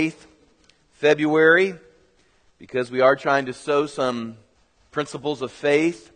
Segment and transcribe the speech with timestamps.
[0.00, 0.26] 8th,
[0.92, 1.74] February,
[2.58, 4.38] because we are trying to sow some
[4.92, 6.10] principles of faith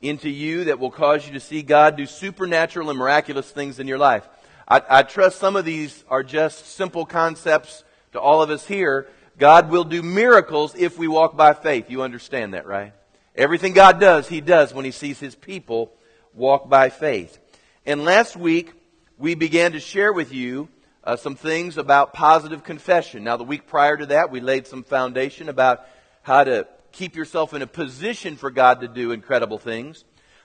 [0.00, 3.86] into you that will cause you to see God do supernatural and miraculous things in
[3.86, 4.26] your life.
[4.66, 9.08] I, I trust some of these are just simple concepts to all of us here.
[9.36, 11.90] God will do miracles if we walk by faith.
[11.90, 12.94] You understand that, right?
[13.36, 15.92] Everything God does, He does when He sees His people
[16.32, 17.38] walk by faith.
[17.84, 18.72] And last week,
[19.18, 20.70] we began to share with you
[21.04, 23.24] uh, some things about positive confession.
[23.24, 25.86] Now, the week prior to that, we laid some foundation about
[26.22, 30.04] how to keep yourself in a position for God to do incredible things.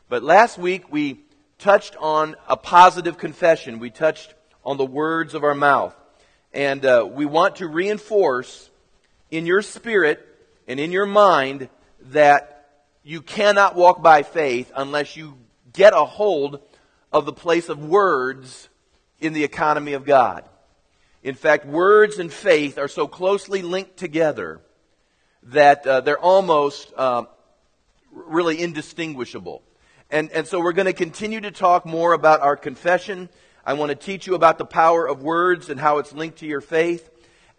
[0.10, 1.20] But last week, we
[1.60, 3.80] touched on a positive confession.
[3.80, 5.96] We touched on the words of our mouth.
[6.54, 8.70] And uh, we want to reinforce
[9.30, 10.26] in your spirit
[10.68, 11.70] and in your mind
[12.12, 12.70] that
[13.04, 15.38] you cannot walk by faith unless you
[15.74, 16.62] get a hold
[17.12, 18.70] of the place of words
[19.20, 20.44] in the economy of God.
[21.24, 24.62] In fact, words and faith are so closely linked together
[25.44, 27.24] that uh, they're almost uh,
[28.12, 29.64] really indistinguishable.
[30.10, 33.30] And, and so we're going to continue to talk more about our confession.
[33.66, 36.46] I want to teach you about the power of words and how it's linked to
[36.46, 37.10] your faith.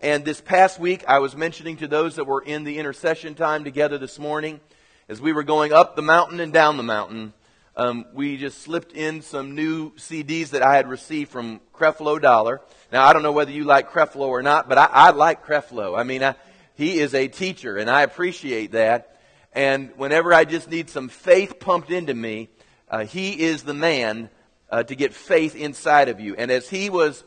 [0.00, 3.64] And this past week, I was mentioning to those that were in the intercession time
[3.64, 4.60] together this morning,
[5.08, 7.34] as we were going up the mountain and down the mountain,
[7.78, 12.60] um, we just slipped in some new CDs that I had received from Creflo Dollar.
[12.90, 15.96] Now, I don't know whether you like Creflo or not, but I, I like Creflo.
[15.96, 16.34] I mean, I,
[16.74, 19.20] he is a teacher, and I appreciate that.
[19.52, 22.48] And whenever I just need some faith pumped into me,
[22.90, 24.28] uh, he is the man
[24.70, 26.34] uh, to get faith inside of you.
[26.34, 27.22] And as he was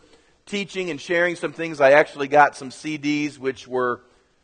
[0.46, 4.02] teaching and sharing some things, I actually got some CDs which were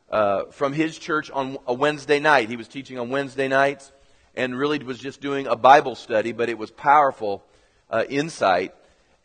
[0.10, 2.48] uh, from his church on a Wednesday night.
[2.48, 3.92] He was teaching on Wednesday nights
[4.38, 7.44] and really was just doing a Bible study, but it was powerful
[7.90, 8.74] uh, insight.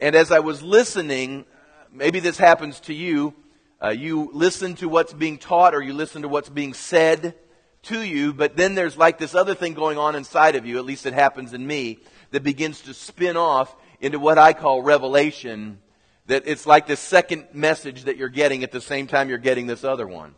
[0.00, 1.44] And as I was listening,
[1.92, 3.34] maybe this happens to you.
[3.80, 7.34] Uh, you listen to what's being taught or you listen to what's being said
[7.82, 10.84] to you, but then there's like this other thing going on inside of you, at
[10.84, 11.98] least it happens in me,
[12.30, 15.78] that begins to spin off into what I call revelation.
[16.26, 19.66] That it's like the second message that you're getting at the same time you're getting
[19.66, 20.36] this other one.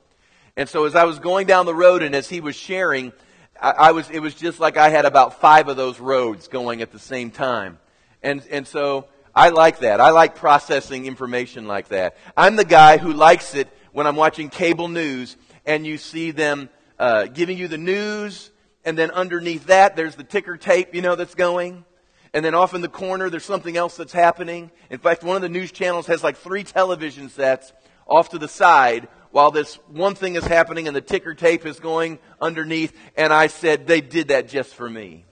[0.57, 3.13] And so as I was going down the road and as he was sharing,
[3.61, 6.83] I, I, was, it was just like I had about five of those roads going
[6.83, 7.79] at the same time.
[8.23, 10.01] And, and so I like that.
[10.01, 12.17] I like processing information like that.
[12.37, 16.69] I'm the guy who likes it when I'm watching cable news and you see them
[16.99, 18.51] uh, giving you the news,
[18.85, 21.85] and then underneath that there's the ticker tape, you know, that's going.
[22.33, 24.71] And then off in the corner there's something else that's happening.
[24.91, 27.73] In fact, one of the news channels has like three television sets
[28.07, 31.81] off to the side while this one thing is happening and the ticker tape is
[31.81, 32.97] going underneath.
[33.17, 35.25] And I said, they did that just for me.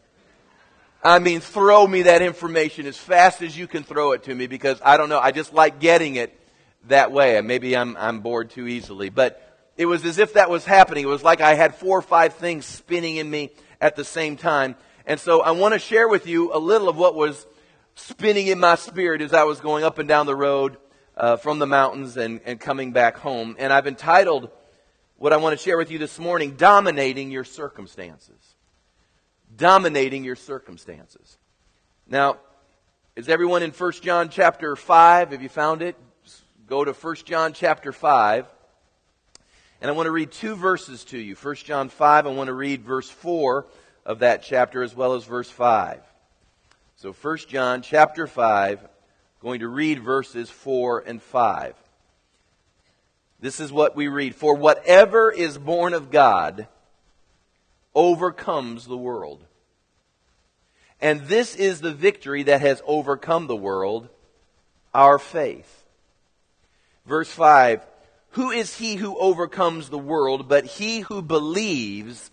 [1.05, 4.49] I mean, throw me that information as fast as you can throw it to me
[4.49, 5.21] because I don't know.
[5.21, 6.37] I just like getting it
[6.89, 7.37] that way.
[7.37, 9.09] And maybe I'm, I'm bored too easily.
[9.09, 9.41] But
[9.77, 11.05] it was as if that was happening.
[11.05, 14.37] It was like I had four or five things spinning in me at the same
[14.37, 14.75] time.
[15.07, 17.47] And so I want to share with you a little of what was
[17.95, 20.77] spinning in my spirit as I was going up and down the road
[21.17, 23.57] uh, from the mountains and, and coming back home.
[23.59, 24.51] And I've entitled
[25.17, 28.55] what I want to share with you this morning, Dominating Your Circumstances.
[29.57, 31.39] Dominating Your Circumstances.
[32.09, 32.39] Now,
[33.15, 35.33] is everyone in 1 John chapter 5?
[35.33, 35.97] Have you found it?
[36.67, 38.47] Go to 1 John chapter 5.
[39.81, 41.35] And I want to read two verses to you.
[41.35, 43.67] 1 John 5, I want to read verse 4
[44.07, 46.01] of that chapter as well as verse 5.
[46.97, 48.89] So 1 John chapter 5,
[49.43, 51.75] going to read verses 4 and 5.
[53.41, 54.37] This is what we read.
[54.37, 56.69] For whatever is born of God
[57.93, 59.45] overcomes the world.
[61.01, 64.09] And this is the victory that has overcome the world,
[64.95, 65.85] our faith.
[67.05, 67.85] Verse 5
[68.31, 72.31] Who is he who overcomes the world but he who believes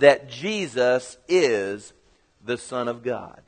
[0.00, 1.92] that Jesus is
[2.44, 3.40] the Son of God?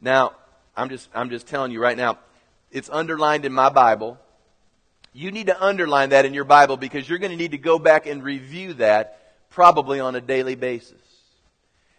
[0.00, 0.32] Now,
[0.78, 2.18] I'm just, I'm just telling you right now,
[2.70, 4.16] it's underlined in my Bible.
[5.12, 7.80] You need to underline that in your Bible because you're going to need to go
[7.80, 11.02] back and review that probably on a daily basis.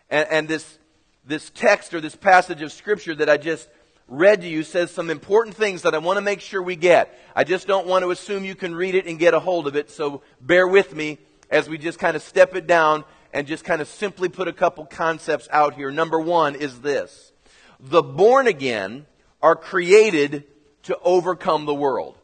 [0.09, 0.79] And, and this,
[1.25, 3.67] this text or this passage of Scripture that I just
[4.07, 7.19] read to you says some important things that I want to make sure we get.
[7.35, 9.75] I just don't want to assume you can read it and get a hold of
[9.75, 11.17] it, so bear with me
[11.49, 13.03] as we just kind of step it down
[13.33, 15.91] and just kind of simply put a couple concepts out here.
[15.91, 17.33] Number one is this
[17.79, 19.05] the born again
[19.41, 20.43] are created
[20.83, 22.17] to overcome the world.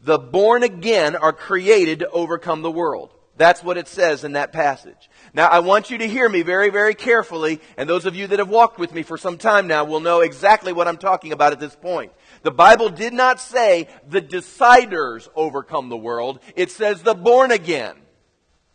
[0.00, 3.12] The born again are created to overcome the world.
[3.36, 5.08] That's what it says in that passage.
[5.32, 8.40] Now, I want you to hear me very, very carefully, and those of you that
[8.40, 11.52] have walked with me for some time now will know exactly what I'm talking about
[11.52, 12.12] at this point.
[12.42, 16.40] The Bible did not say the deciders overcome the world.
[16.56, 17.94] It says the born again.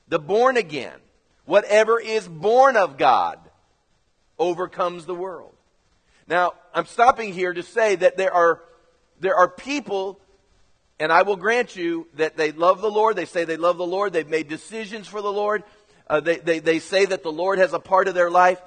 [0.08, 0.98] The born again.
[1.46, 3.40] Whatever is born of God
[4.40, 5.53] overcomes the world.
[6.28, 8.62] Now, I'm stopping here to say that there are,
[9.20, 10.20] there are people,
[11.00, 13.16] and I will grant you that they love the Lord.
[13.16, 14.14] They say they love the Lord.
[14.14, 15.64] They've made decisions for the Lord.
[16.08, 18.62] Uh, they, they, they say that the Lord has a part of their life.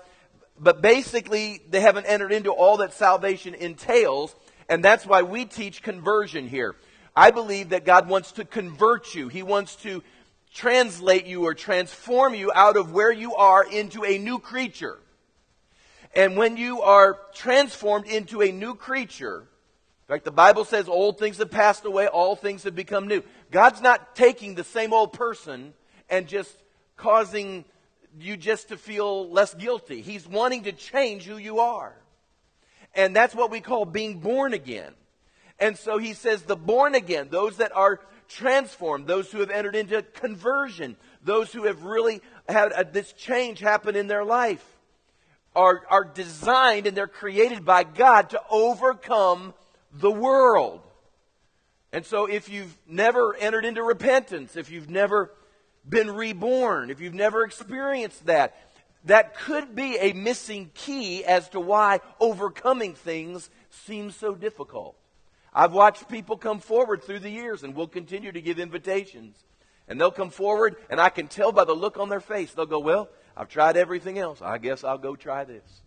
[0.59, 4.35] But basically, they haven't entered into all that salvation entails.
[4.69, 6.77] And that's why we teach conversion here.
[7.15, 9.29] I believe that God wants to convert you.
[9.29, 10.03] He wants to
[10.53, 14.99] translate you or transform you out of where you are into a new creature.
[16.17, 21.19] And when you are transformed into a new creature, in fact, the Bible says old
[21.19, 23.23] things have passed away, all things have become new.
[23.51, 25.75] God's not taking the same old person
[26.09, 26.51] and just
[26.97, 27.67] causing
[28.19, 30.01] you just to feel less guilty.
[30.01, 31.95] He's wanting to change who you are.
[32.95, 34.95] And that's what we call being born again.
[35.59, 39.77] And so he says the born again, those that are transformed, those who have entered
[39.77, 44.65] into conversion, those who have really had a, this change happen in their life
[45.57, 49.55] are, are designed and they're created by God to overcome
[49.93, 50.83] the world.
[51.93, 55.33] And so if you've never entered into repentance, if you've never
[55.89, 58.55] been reborn, if you've never experienced that,
[59.07, 64.95] that could be a missing key as to why overcoming things seems so difficult.
[65.55, 69.37] I've watched people come forward through the years and we'll continue to give invitations.
[69.89, 72.67] And they'll come forward and I can tell by the look on their face, they'll
[72.67, 74.41] go, well, I've tried everything else.
[74.41, 75.83] I guess I'll go try this.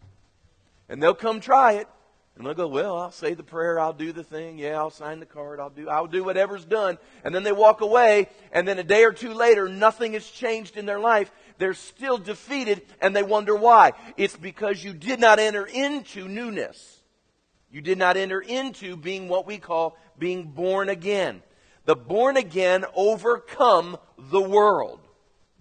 [0.87, 1.87] And they'll come try it.
[2.39, 5.19] And they'll go, well, I'll say the prayer, I'll do the thing, yeah, I'll sign
[5.19, 6.97] the card, I'll do, I'll do whatever's done.
[7.25, 10.77] And then they walk away, and then a day or two later, nothing has changed
[10.77, 11.29] in their life.
[11.57, 13.91] They're still defeated, and they wonder why.
[14.15, 16.99] It's because you did not enter into newness.
[17.71, 21.43] You did not enter into being what we call being born again.
[21.83, 25.01] The born again overcome the world.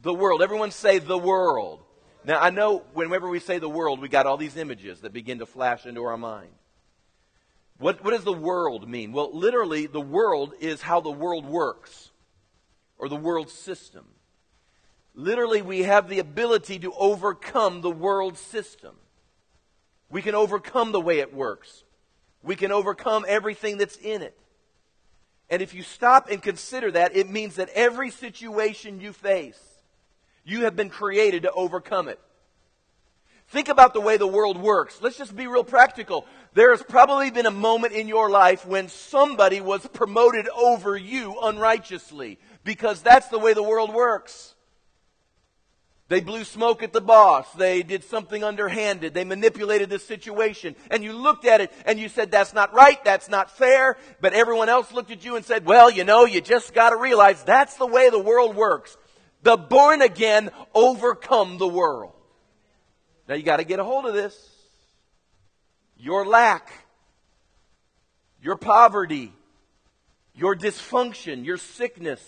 [0.02, 0.42] The world.
[0.42, 1.80] Everyone say the world.
[2.24, 5.38] Now, I know whenever we say the world, we got all these images that begin
[5.38, 6.50] to flash into our mind.
[7.78, 9.12] What, what does the world mean?
[9.12, 12.10] Well, literally, the world is how the world works,
[12.98, 14.04] or the world system.
[15.14, 18.96] Literally, we have the ability to overcome the world system.
[20.10, 21.84] We can overcome the way it works.
[22.42, 24.36] We can overcome everything that's in it.
[25.50, 29.58] And if you stop and consider that, it means that every situation you face,
[30.48, 32.18] you have been created to overcome it.
[33.48, 34.98] Think about the way the world works.
[35.00, 36.26] Let's just be real practical.
[36.54, 41.38] There has probably been a moment in your life when somebody was promoted over you
[41.42, 44.54] unrighteously because that's the way the world works.
[46.08, 47.50] They blew smoke at the boss.
[47.52, 49.12] They did something underhanded.
[49.12, 50.74] They manipulated the situation.
[50.90, 53.02] And you looked at it and you said, that's not right.
[53.04, 53.98] That's not fair.
[54.20, 56.96] But everyone else looked at you and said, well, you know, you just got to
[56.96, 58.96] realize that's the way the world works.
[59.48, 62.12] The born again overcome the world.
[63.26, 64.36] Now you got to get a hold of this.
[65.96, 66.70] Your lack,
[68.42, 69.32] your poverty,
[70.34, 72.20] your dysfunction, your sickness,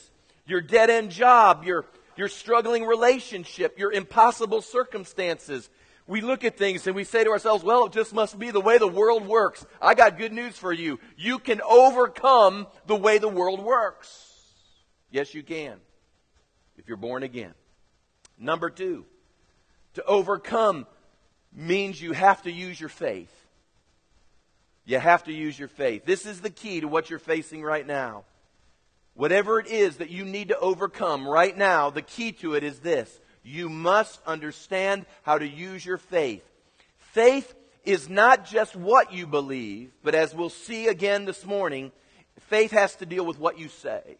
[0.46, 1.84] your dead end job, your,
[2.17, 5.69] your struggling relationship, your impossible circumstances.
[6.06, 8.62] We look at things and we say to ourselves, well, it just must be the
[8.62, 9.66] way the world works.
[9.78, 10.99] I got good news for you.
[11.19, 14.08] You can overcome the way the world works.
[15.11, 15.81] Yes, you can
[16.90, 17.54] you're born again.
[18.37, 19.06] Number two,
[19.94, 20.88] to overcome
[21.54, 23.32] means you have to use your faith.
[24.85, 26.04] You have to use your faith.
[26.04, 28.25] This is the key to what you're facing right now.
[29.14, 32.80] Whatever it is that you need to overcome right now, the key to it is
[32.80, 33.20] this.
[33.44, 36.42] You must understand how to use your faith.
[36.99, 37.54] Faith
[37.85, 41.92] is not just what you believe, but as we'll see again this morning,
[42.49, 44.16] faith has to deal with what you say.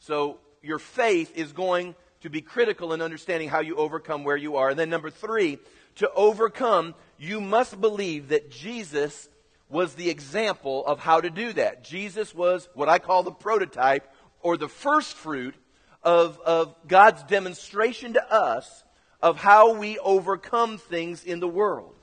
[0.00, 4.56] So your faith is going to be critical in understanding how you overcome where you
[4.56, 4.70] are.
[4.70, 5.58] And then number three,
[5.96, 9.28] to overcome, you must believe that Jesus
[9.68, 11.84] was the example of how to do that.
[11.84, 15.54] Jesus was what I call the prototype or the first fruit
[16.02, 18.84] of, of God's demonstration to us
[19.22, 21.94] of how we overcome things in the world.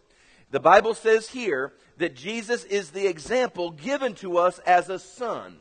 [0.51, 5.57] The Bible says here that Jesus is the example given to us as a son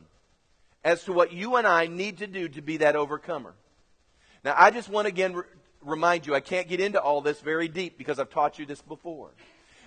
[0.84, 3.54] as to what you and I need to do to be that overcomer.
[4.44, 5.44] Now, I just want to again re-
[5.82, 8.82] remind you, I can't get into all this very deep because I've taught you this
[8.82, 9.30] before.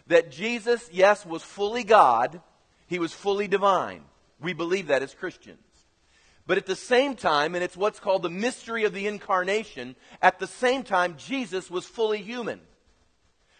[0.07, 2.41] That Jesus, yes, was fully God,
[2.87, 4.03] he was fully divine.
[4.39, 5.59] We believe that as Christians.
[6.47, 10.39] But at the same time, and it's what's called the mystery of the incarnation, at
[10.39, 12.61] the same time, Jesus was fully human.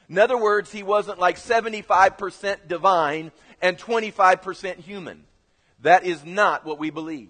[0.08, 5.24] In other words, he wasn't like 75% divine and 25% human.
[5.82, 7.30] That is not what we believe.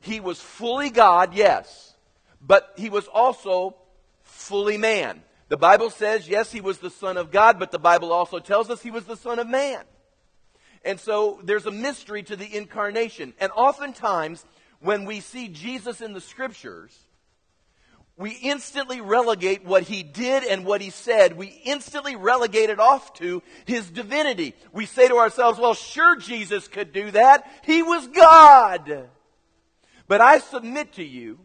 [0.00, 1.94] He was fully God, yes,
[2.40, 3.76] but he was also
[4.22, 5.22] fully man.
[5.48, 8.70] The Bible says, yes, he was the Son of God, but the Bible also tells
[8.70, 9.82] us he was the Son of Man.
[10.84, 13.32] And so there's a mystery to the incarnation.
[13.40, 14.44] And oftentimes,
[14.80, 16.96] when we see Jesus in the scriptures,
[18.18, 21.36] we instantly relegate what he did and what he said.
[21.36, 24.54] We instantly relegate it off to his divinity.
[24.72, 27.48] We say to ourselves, well, sure, Jesus could do that.
[27.64, 29.08] He was God.
[30.08, 31.38] But I submit to you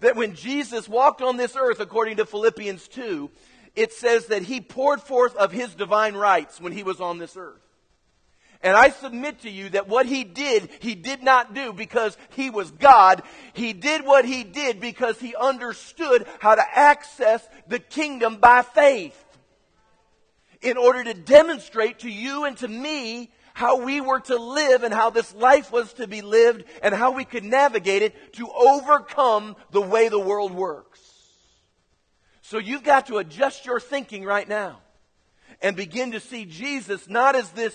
[0.00, 3.30] that when Jesus walked on this earth, according to Philippians 2,
[3.76, 7.36] it says that he poured forth of his divine rights when he was on this
[7.36, 7.65] earth.
[8.62, 12.50] And I submit to you that what he did, he did not do because he
[12.50, 13.22] was God.
[13.52, 19.22] He did what he did because he understood how to access the kingdom by faith.
[20.62, 24.92] In order to demonstrate to you and to me how we were to live and
[24.92, 29.56] how this life was to be lived and how we could navigate it to overcome
[29.70, 31.00] the way the world works.
[32.42, 34.80] So you've got to adjust your thinking right now
[35.62, 37.74] and begin to see Jesus not as this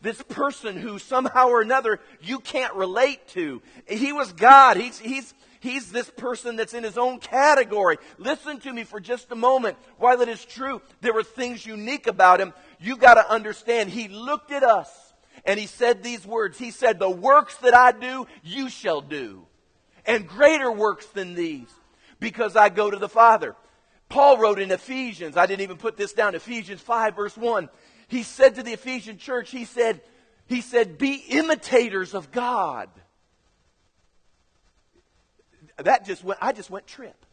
[0.00, 3.62] this person who somehow or another you can't relate to.
[3.86, 4.76] He was God.
[4.76, 7.98] He's, he's, he's this person that's in his own category.
[8.16, 9.76] Listen to me for just a moment.
[9.96, 14.08] While it is true there were things unique about him, you got to understand he
[14.08, 14.88] looked at us
[15.44, 16.58] and he said these words.
[16.58, 19.46] He said, The works that I do, you shall do,
[20.06, 21.68] and greater works than these,
[22.20, 23.56] because I go to the Father.
[24.08, 27.68] Paul wrote in Ephesians, I didn't even put this down, Ephesians 5, verse 1.
[28.08, 30.00] He said to the Ephesian church, he said,
[30.46, 32.88] he said, be imitators of God.
[35.76, 37.24] That just went, I just went trip.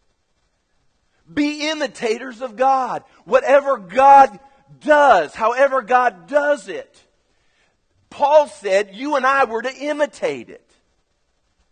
[1.33, 3.03] Be imitators of God.
[3.23, 4.37] Whatever God
[4.81, 7.01] does, however God does it.
[8.09, 10.69] Paul said you and I were to imitate it.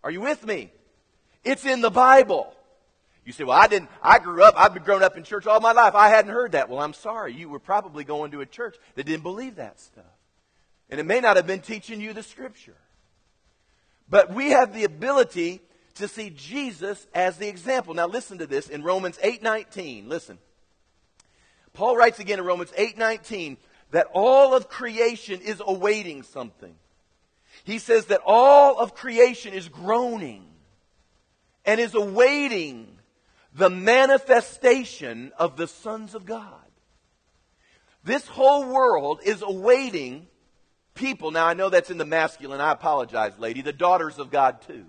[0.04, 0.72] Are you with me?
[1.44, 2.54] It's in the Bible.
[3.26, 5.60] You say, well, I didn't, I grew up, I've been grown up in church all
[5.62, 5.96] my life.
[5.96, 6.70] I hadn't heard that.
[6.70, 7.34] Well, I'm sorry.
[7.34, 10.04] You were probably going to a church that didn't believe that stuff.
[10.90, 12.76] And it may not have been teaching you the scripture.
[14.10, 15.62] But we have the ability
[15.96, 17.94] to see Jesus as the example.
[17.94, 20.10] Now listen to this in Romans 8:19.
[20.10, 20.38] Listen.
[21.74, 23.58] Paul writes again in Romans 8:19
[23.92, 26.76] that all of creation is awaiting something.
[27.64, 30.46] He says that all of creation is groaning
[31.66, 32.93] and is awaiting
[33.56, 36.60] the manifestation of the sons of God.
[38.04, 40.28] This whole world is awaiting
[40.94, 41.32] people.
[41.32, 42.60] Now, I know that's in the masculine.
[42.60, 43.62] I apologize, lady.
[43.62, 44.86] The daughters of God, too.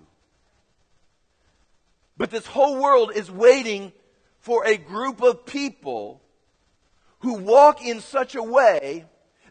[2.17, 3.91] But this whole world is waiting
[4.39, 6.21] for a group of people
[7.19, 9.05] who walk in such a way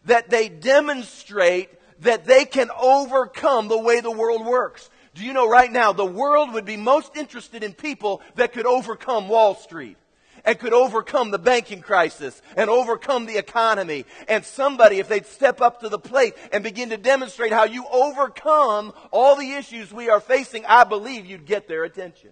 [0.05, 4.91] that they demonstrate that they can overcome the way the world works.
[5.15, 8.67] Do you know right now the world would be most interested in people that could
[8.67, 9.97] overcome Wall Street?
[10.45, 14.05] and could overcome the banking crisis and overcome the economy.
[14.29, 17.87] And somebody, if they'd step up to the plate and begin to demonstrate how you
[17.91, 22.31] overcome all the issues we are facing, I believe you'd get their attention.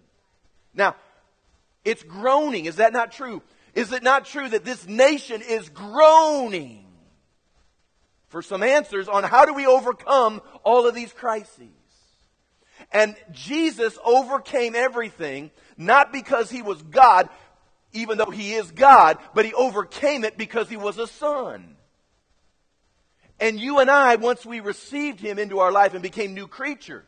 [0.75, 0.95] Now,
[1.85, 2.67] it's groaning.
[2.67, 3.43] Is that not true?
[3.75, 6.85] Is it not true that this nation is groaning
[8.29, 11.71] for some answers on how do we overcome all of these crises?
[12.93, 17.29] And Jesus overcame everything, not because he was God,
[17.93, 21.77] even though he is God, but he overcame it because he was a son.
[23.41, 27.05] And you and I, once we received him into our life and became new creatures,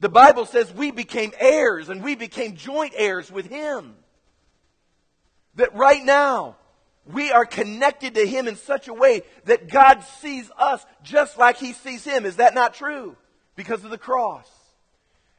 [0.00, 3.96] the Bible says we became heirs and we became joint heirs with him.
[5.56, 6.56] That right now,
[7.06, 11.56] we are connected to him in such a way that God sees us just like
[11.56, 12.24] he sees him.
[12.24, 13.16] Is that not true?
[13.56, 14.48] Because of the cross.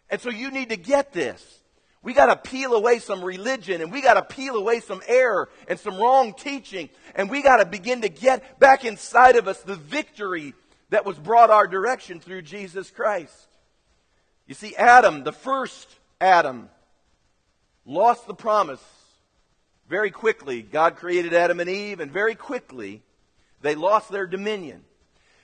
[0.10, 1.62] And so you need to get this.
[2.04, 5.50] We got to peel away some religion and we got to peel away some error
[5.68, 6.90] and some wrong teaching.
[7.16, 10.54] And we got to begin to get back inside of us the victory
[10.90, 13.48] that was brought our direction through Jesus Christ.
[14.48, 15.90] You see, Adam, the first
[16.22, 16.70] Adam,
[17.86, 18.84] lost the promise
[19.90, 20.62] very quickly.
[20.62, 23.02] God created Adam and Eve, and very quickly
[23.62, 24.84] they lost their dominion.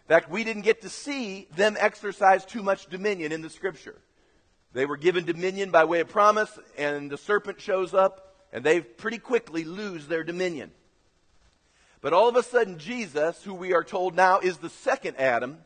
[0.06, 4.02] In fact, we didn't get to see them exercise too much dominion in the scripture.
[4.74, 8.82] They were given dominion by way of promise, and the serpent shows up, and they
[8.82, 10.72] pretty quickly lose their dominion.
[12.02, 15.60] But all of a sudden, Jesus, who we are told now is the second Adam,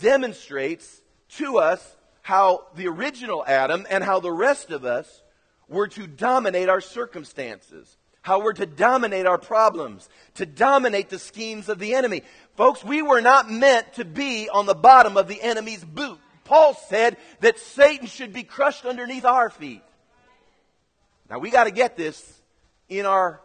[0.00, 5.22] demonstrates to us how the original Adam and how the rest of us
[5.66, 7.96] were to dominate our circumstances.
[8.22, 12.22] How we're to dominate our problems, to dominate the schemes of the enemy.
[12.56, 16.18] Folks, we were not meant to be on the bottom of the enemy's boot.
[16.44, 19.82] Paul said that Satan should be crushed underneath our feet.
[21.30, 22.40] Now we got to get this
[22.88, 23.40] in our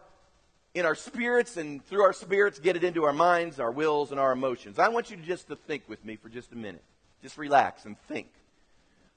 [0.74, 4.20] in our spirits and through our spirits get it into our minds, our wills and
[4.20, 4.78] our emotions.
[4.78, 6.82] I want you to just to think with me for just a minute.
[7.22, 8.28] Just relax and think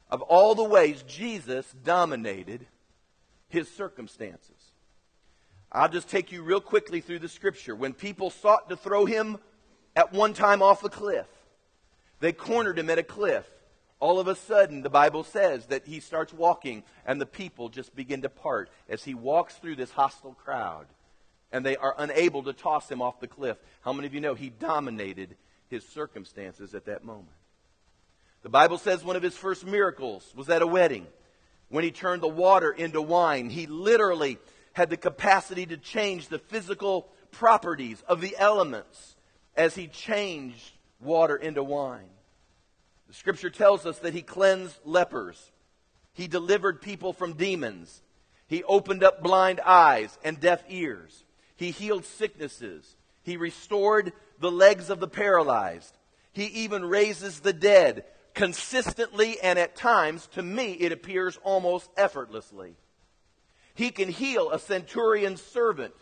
[0.10, 2.66] of all the ways Jesus dominated
[3.50, 4.56] his circumstances.
[5.71, 7.75] I'll just take you real quickly through the scripture.
[7.75, 9.38] When people sought to throw him
[9.95, 11.27] at one time off a cliff,
[12.19, 13.45] they cornered him at a cliff.
[13.99, 17.95] All of a sudden, the Bible says that he starts walking, and the people just
[17.95, 20.88] begin to part as he walks through this hostile crowd,
[21.51, 23.57] and they are unable to toss him off the cliff.
[23.81, 25.35] How many of you know he dominated
[25.67, 27.35] his circumstances at that moment?
[28.41, 31.05] The Bible says one of his first miracles was at a wedding
[31.67, 33.49] when he turned the water into wine.
[33.49, 34.38] He literally
[34.73, 39.15] had the capacity to change the physical properties of the elements
[39.55, 42.09] as he changed water into wine.
[43.07, 45.51] The scripture tells us that he cleansed lepers.
[46.13, 48.01] He delivered people from demons.
[48.47, 51.23] He opened up blind eyes and deaf ears.
[51.55, 52.95] He healed sicknesses.
[53.23, 55.97] He restored the legs of the paralyzed.
[56.31, 62.75] He even raises the dead consistently and at times, to me, it appears almost effortlessly.
[63.79, 65.93] He can heal a centurion's servant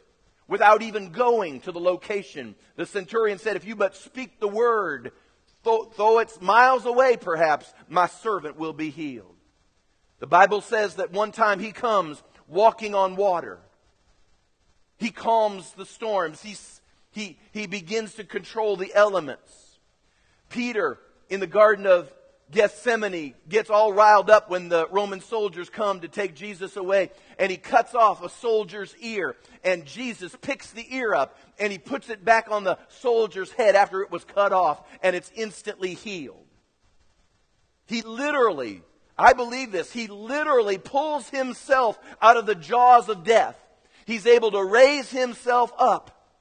[0.47, 2.55] without even going to the location.
[2.75, 5.11] The centurion said, If you but speak the word,
[5.61, 9.35] though, though it's miles away perhaps, my servant will be healed.
[10.17, 13.59] The Bible says that one time he comes walking on water.
[14.97, 16.41] He calms the storms.
[16.41, 16.55] He,
[17.11, 19.77] he, he begins to control the elements.
[20.49, 20.97] Peter,
[21.29, 22.11] in the Garden of
[22.49, 27.51] Gethsemane gets all riled up when the Roman soldiers come to take Jesus away and
[27.51, 29.35] he cuts off a soldier's ear
[29.65, 33.75] and Jesus picks the ear up and he puts it back on the soldier's head
[33.75, 36.45] after it was cut off and it's instantly healed.
[37.87, 38.81] He literally,
[39.17, 43.57] I believe this, he literally pulls himself out of the jaws of death.
[44.05, 46.31] He's able to raise himself up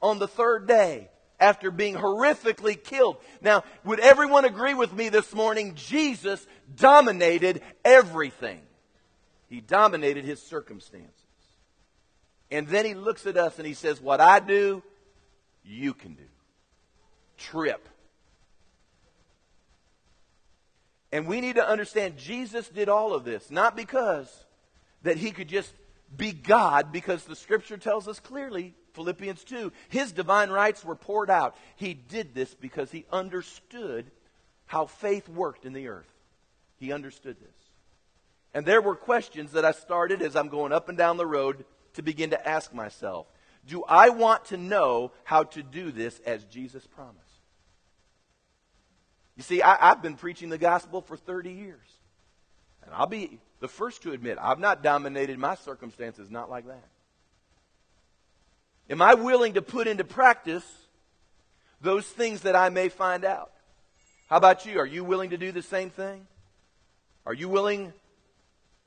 [0.00, 3.16] on the third day after being horrifically killed.
[3.40, 5.74] Now, would everyone agree with me this morning?
[5.74, 8.60] Jesus dominated everything.
[9.48, 11.10] He dominated his circumstances.
[12.50, 14.82] And then he looks at us and he says, What I do,
[15.64, 16.24] you can do.
[17.38, 17.88] Trip.
[21.12, 24.28] And we need to understand Jesus did all of this, not because
[25.02, 25.72] that he could just
[26.14, 29.72] be God, because the scripture tells us clearly Philippians 2.
[29.88, 31.56] His divine rights were poured out.
[31.76, 34.10] He did this because he understood
[34.66, 36.10] how faith worked in the earth.
[36.76, 37.54] He understood this.
[38.54, 41.64] And there were questions that I started as I'm going up and down the road
[41.94, 43.26] to begin to ask myself
[43.66, 47.18] Do I want to know how to do this as Jesus promised?
[49.36, 51.86] You see, I, have been preaching the gospel for 30 years.
[52.82, 56.88] And I'll be the first to admit, I've not dominated my circumstances, not like that.
[58.90, 60.64] Am I willing to put into practice
[61.80, 63.52] those things that I may find out?
[64.28, 64.80] How about you?
[64.80, 66.26] Are you willing to do the same thing?
[67.24, 67.92] Are you willing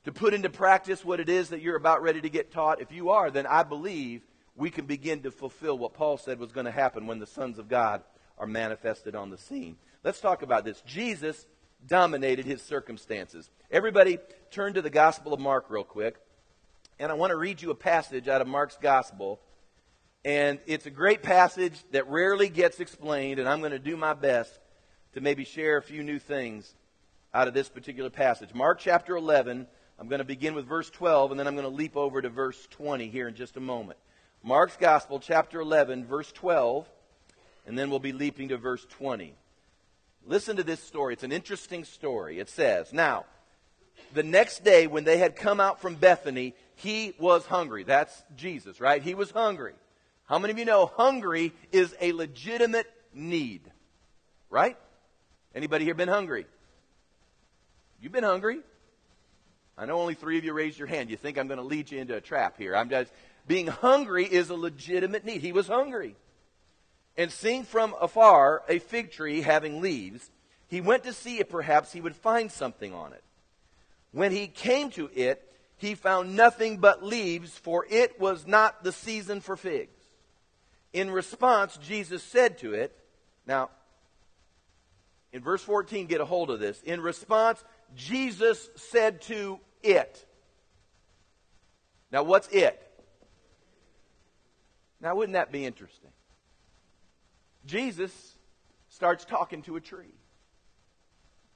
[0.04, 2.82] to put into practice what it is that you're about ready to get taught?
[2.82, 4.20] If you are, then I believe
[4.54, 7.58] we can begin to fulfill what Paul said was going to happen when the sons
[7.58, 8.02] of God
[8.38, 9.76] are manifested on the scene.
[10.02, 10.82] Let's talk about this.
[10.82, 11.46] Jesus
[11.86, 13.48] dominated his circumstances.
[13.70, 14.18] Everybody
[14.50, 16.16] turn to the Gospel of Mark real quick.
[16.98, 19.40] And I want to read you a passage out of Mark's Gospel
[20.24, 24.14] and it's a great passage that rarely gets explained, and I'm going to do my
[24.14, 24.58] best
[25.12, 26.74] to maybe share a few new things
[27.34, 28.54] out of this particular passage.
[28.54, 29.66] Mark chapter 11,
[29.98, 32.30] I'm going to begin with verse 12, and then I'm going to leap over to
[32.30, 33.98] verse 20 here in just a moment.
[34.42, 36.88] Mark's Gospel, chapter 11, verse 12,
[37.66, 39.34] and then we'll be leaping to verse 20.
[40.26, 41.12] Listen to this story.
[41.12, 42.38] It's an interesting story.
[42.38, 43.26] It says, Now,
[44.14, 47.84] the next day when they had come out from Bethany, he was hungry.
[47.84, 49.02] That's Jesus, right?
[49.02, 49.74] He was hungry.
[50.34, 53.70] How many of you know hungry is a legitimate need?
[54.50, 54.76] Right?
[55.54, 56.46] Anybody here been hungry?
[58.00, 58.58] You've been hungry?
[59.78, 61.08] I know only three of you raised your hand.
[61.08, 62.74] You think I'm going to lead you into a trap here.
[62.74, 63.12] I'm just
[63.46, 65.40] being hungry is a legitimate need.
[65.40, 66.16] He was hungry.
[67.16, 70.28] And seeing from afar a fig tree having leaves,
[70.66, 73.22] he went to see if perhaps he would find something on it.
[74.10, 78.90] When he came to it, he found nothing but leaves, for it was not the
[78.90, 79.93] season for figs.
[80.94, 82.96] In response, Jesus said to it,
[83.46, 83.68] now,
[85.32, 86.80] in verse 14, get a hold of this.
[86.82, 87.62] In response,
[87.96, 90.24] Jesus said to it.
[92.12, 92.80] Now, what's it?
[95.00, 96.10] Now, wouldn't that be interesting?
[97.66, 98.12] Jesus
[98.88, 100.14] starts talking to a tree.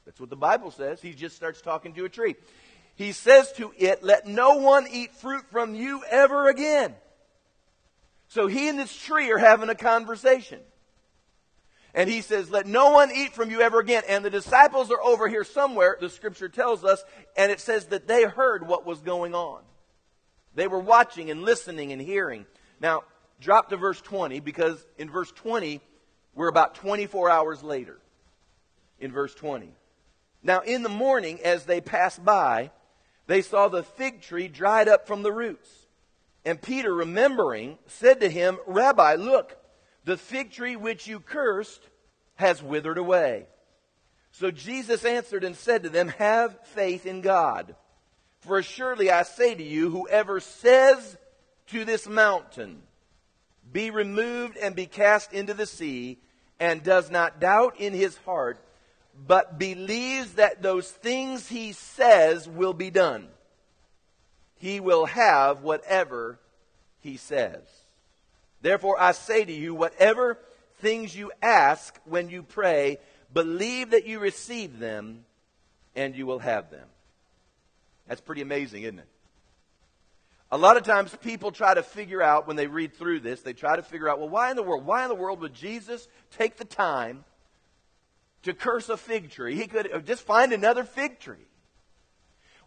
[0.05, 1.01] That's what the Bible says.
[1.01, 2.35] He just starts talking to a tree.
[2.97, 6.97] He says to it, Let no one eat fruit from you ever again.
[8.29, 10.61] So he and this tree are having a conversation.
[11.95, 14.03] And he says, Let no one eat from you ever again.
[14.09, 17.03] And the disciples are over here somewhere, the scripture tells us,
[17.37, 19.63] and it says that they heard what was going on.
[20.55, 22.47] They were watching and listening and hearing.
[22.81, 23.05] Now,
[23.41, 25.81] drop to verse 20 because in verse 20,
[26.35, 27.99] we're about 24 hours later.
[29.01, 29.73] In verse 20.
[30.43, 32.71] Now, in the morning, as they passed by,
[33.27, 35.69] they saw the fig tree dried up from the roots.
[36.49, 39.59] And Peter, remembering, said to him, Rabbi, look,
[40.05, 41.87] the fig tree which you cursed
[42.37, 43.45] has withered away.
[44.31, 47.77] So Jesus answered and said to them, Have faith in God.
[48.41, 51.19] For assuredly I say to you, whoever says
[51.67, 52.81] to this mountain,
[53.71, 56.17] Be removed and be cast into the sea,
[56.59, 58.59] and does not doubt in his heart,
[59.15, 63.29] but believes that those things he says will be done,
[64.59, 66.39] he will have whatever
[67.01, 67.63] he says.
[68.61, 70.39] Therefore, I say to you, whatever
[70.81, 72.99] things you ask when you pray,
[73.33, 75.25] believe that you receive them,
[75.95, 76.87] and you will have them.
[78.07, 79.09] That's pretty amazing, isn't it?
[80.51, 83.53] A lot of times people try to figure out when they read through this, they
[83.53, 84.87] try to figure out, well, why in the world?
[84.87, 87.25] Why in the world would Jesus take the time
[88.45, 89.57] to curse a fig tree?
[89.57, 91.48] He could just find another fig tree.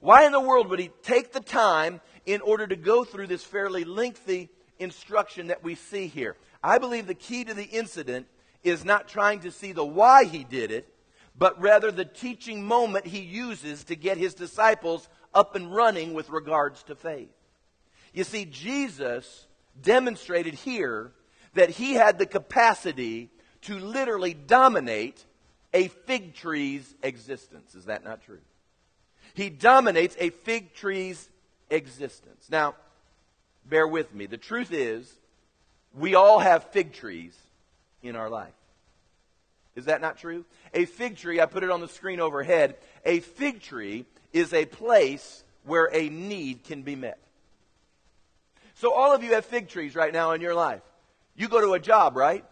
[0.01, 3.43] Why in the world would he take the time in order to go through this
[3.43, 6.35] fairly lengthy instruction that we see here?
[6.63, 8.27] I believe the key to the incident
[8.63, 10.91] is not trying to see the why he did it,
[11.37, 16.29] but rather the teaching moment he uses to get his disciples up and running with
[16.29, 17.29] regards to faith.
[18.11, 19.47] You see, Jesus
[19.79, 21.13] demonstrated here
[21.53, 23.29] that he had the capacity
[23.61, 25.23] to literally dominate
[25.73, 27.75] a fig tree's existence.
[27.75, 28.39] Is that not true?
[29.33, 31.29] He dominates a fig tree's
[31.69, 32.47] existence.
[32.49, 32.75] Now,
[33.65, 34.25] bear with me.
[34.25, 35.11] The truth is,
[35.97, 37.37] we all have fig trees
[38.01, 38.53] in our life.
[39.75, 40.45] Is that not true?
[40.73, 44.65] A fig tree, I put it on the screen overhead, a fig tree is a
[44.65, 47.19] place where a need can be met.
[48.75, 50.81] So all of you have fig trees right now in your life.
[51.35, 52.43] You go to a job, right?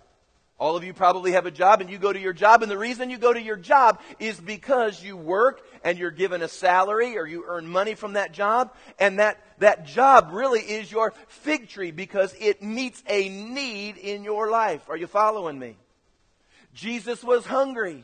[0.59, 2.77] All of you probably have a job and you go to your job and the
[2.77, 7.17] reason you go to your job is because you work and you're given a salary
[7.17, 11.69] or you earn money from that job and that, that job really is your fig
[11.69, 14.89] tree because it meets a need in your life.
[14.89, 15.77] Are you following me?
[16.73, 18.03] Jesus was hungry.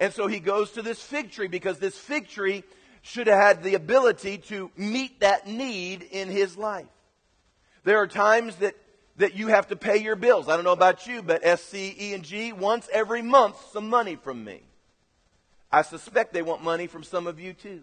[0.00, 2.64] And so he goes to this fig tree because this fig tree
[3.02, 6.86] should have had the ability to meet that need in his life.
[7.84, 8.74] There are times that,
[9.18, 10.48] that you have to pay your bills.
[10.48, 14.42] I don't know about you, but SCE and G wants every month some money from
[14.42, 14.62] me.
[15.70, 17.82] I suspect they want money from some of you too.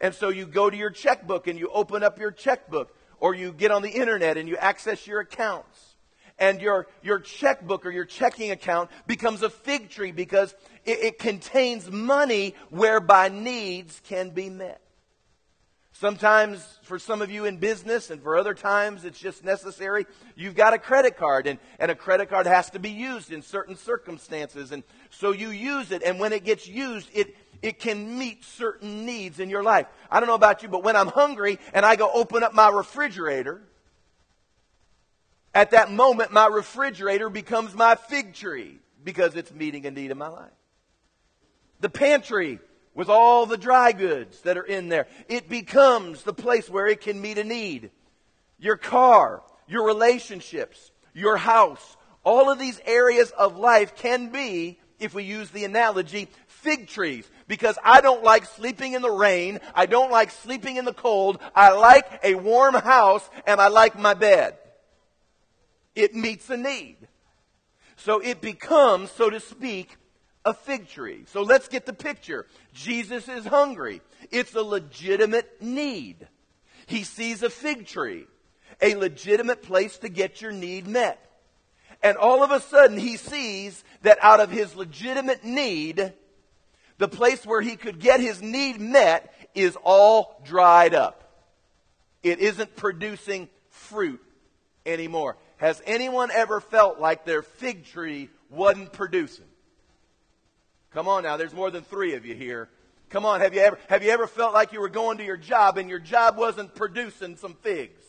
[0.00, 3.52] And so you go to your checkbook and you open up your checkbook, or you
[3.52, 5.96] get on the internet and you access your accounts.
[6.40, 11.18] And your, your checkbook or your checking account becomes a fig tree because it, it
[11.18, 14.80] contains money whereby needs can be met.
[16.00, 20.06] Sometimes, for some of you in business, and for other times, it's just necessary.
[20.36, 23.42] You've got a credit card, and, and a credit card has to be used in
[23.42, 24.70] certain circumstances.
[24.70, 29.06] And so you use it, and when it gets used, it, it can meet certain
[29.06, 29.88] needs in your life.
[30.08, 32.68] I don't know about you, but when I'm hungry and I go open up my
[32.68, 33.60] refrigerator,
[35.52, 40.18] at that moment, my refrigerator becomes my fig tree because it's meeting a need in
[40.18, 40.52] my life.
[41.80, 42.60] The pantry
[42.98, 45.06] with all the dry goods that are in there.
[45.28, 47.92] It becomes the place where it can meet a need.
[48.58, 55.14] Your car, your relationships, your house, all of these areas of life can be, if
[55.14, 57.30] we use the analogy, fig trees.
[57.46, 59.60] Because I don't like sleeping in the rain.
[59.76, 61.38] I don't like sleeping in the cold.
[61.54, 64.58] I like a warm house and I like my bed.
[65.94, 66.96] It meets a need.
[67.94, 69.97] So it becomes, so to speak,
[70.48, 71.24] a fig tree.
[71.26, 72.46] So let's get the picture.
[72.72, 74.00] Jesus is hungry.
[74.30, 76.26] It's a legitimate need.
[76.86, 78.26] He sees a fig tree,
[78.80, 81.22] a legitimate place to get your need met.
[82.02, 86.12] And all of a sudden, he sees that out of his legitimate need,
[86.96, 91.24] the place where he could get his need met is all dried up.
[92.22, 94.22] It isn't producing fruit
[94.86, 95.36] anymore.
[95.58, 99.44] Has anyone ever felt like their fig tree wasn't producing?
[100.92, 102.68] Come on now, there's more than three of you here.
[103.10, 105.36] Come on, have you ever, have you ever felt like you were going to your
[105.36, 108.02] job and your job wasn't producing some figs?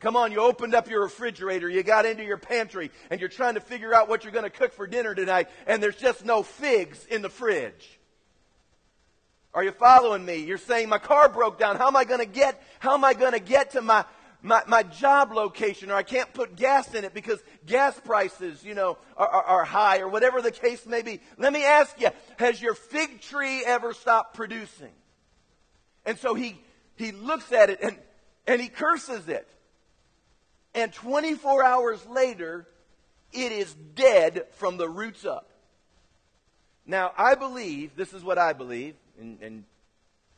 [0.00, 3.54] Come on, you opened up your refrigerator, you got into your pantry, and you're trying
[3.54, 6.42] to figure out what you're going to cook for dinner tonight, and there's just no
[6.42, 7.98] figs in the fridge.
[9.54, 10.38] Are you following me?
[10.38, 11.76] You're saying my car broke down.
[11.76, 14.04] How am I going to get, how am I going to get to my,
[14.44, 18.74] my, my, job location or I can't put gas in it because gas prices, you
[18.74, 21.20] know, are, are, are high or whatever the case may be.
[21.38, 24.92] Let me ask you, has your fig tree ever stopped producing?
[26.04, 26.60] And so he,
[26.96, 27.96] he looks at it and,
[28.46, 29.48] and he curses it.
[30.74, 32.68] And 24 hours later,
[33.32, 35.50] it is dead from the roots up.
[36.86, 39.64] Now, I believe, this is what I believe, and, and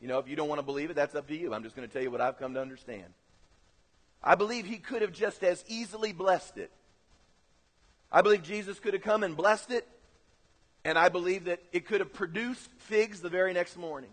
[0.00, 1.52] you know, if you don't want to believe it, that's up to you.
[1.52, 3.12] I'm just going to tell you what I've come to understand.
[4.22, 6.70] I believe he could have just as easily blessed it.
[8.10, 9.86] I believe Jesus could have come and blessed it,
[10.84, 14.10] and I believe that it could have produced figs the very next morning.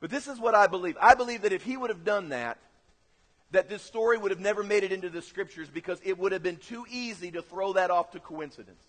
[0.00, 0.96] But this is what I believe.
[1.00, 2.58] I believe that if he would have done that,
[3.52, 6.42] that this story would have never made it into the scriptures because it would have
[6.42, 8.82] been too easy to throw that off to coincidence.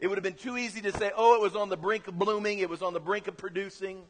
[0.00, 2.18] It would have been too easy to say, oh, it was on the brink of
[2.18, 4.02] blooming, it was on the brink of producing.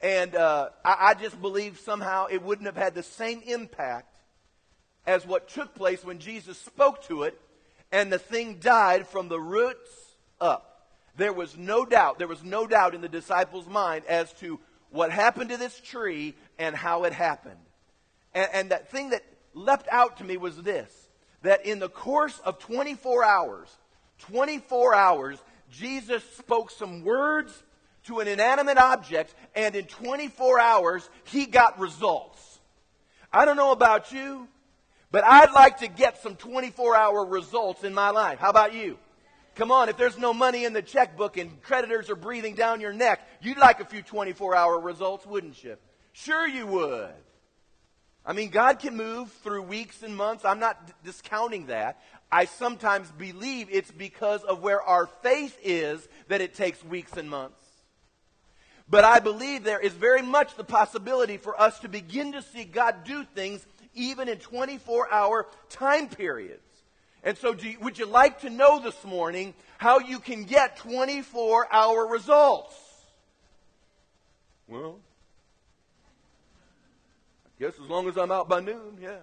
[0.00, 4.16] And uh, I, I just believe somehow it wouldn't have had the same impact
[5.06, 7.40] as what took place when Jesus spoke to it
[7.92, 9.90] and the thing died from the roots
[10.40, 10.90] up.
[11.16, 15.10] There was no doubt, there was no doubt in the disciples' mind as to what
[15.10, 17.60] happened to this tree and how it happened.
[18.34, 19.22] And, and that thing that
[19.54, 20.92] leapt out to me was this
[21.42, 23.68] that in the course of 24 hours,
[24.18, 25.38] 24 hours,
[25.70, 27.62] Jesus spoke some words
[28.06, 32.60] to an inanimate object, and in 24 hours, he got results.
[33.32, 34.48] I don't know about you,
[35.10, 38.38] but I'd like to get some 24 hour results in my life.
[38.38, 38.98] How about you?
[39.56, 42.92] Come on, if there's no money in the checkbook and creditors are breathing down your
[42.92, 45.76] neck, you'd like a few 24 hour results, wouldn't you?
[46.12, 47.14] Sure, you would.
[48.24, 50.44] I mean, God can move through weeks and months.
[50.44, 52.02] I'm not d- discounting that.
[52.30, 57.30] I sometimes believe it's because of where our faith is that it takes weeks and
[57.30, 57.65] months.
[58.88, 62.64] But I believe there is very much the possibility for us to begin to see
[62.64, 66.62] God do things even in 24 hour time periods.
[67.24, 71.72] And so, you, would you like to know this morning how you can get 24
[71.72, 72.74] hour results?
[74.68, 75.00] Well,
[77.44, 79.18] I Guess as long as I'm out by noon, yeah.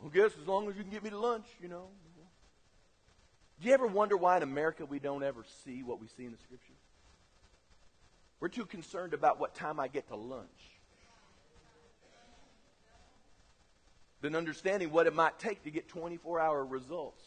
[0.00, 1.88] Well, guess as long as you can get me to lunch, you know.
[3.60, 6.32] Do you ever wonder why in America we don't ever see what we see in
[6.32, 6.72] the Scripture?
[8.40, 10.48] We're too concerned about what time I get to lunch
[14.22, 17.22] than understanding what it might take to get 24 hour results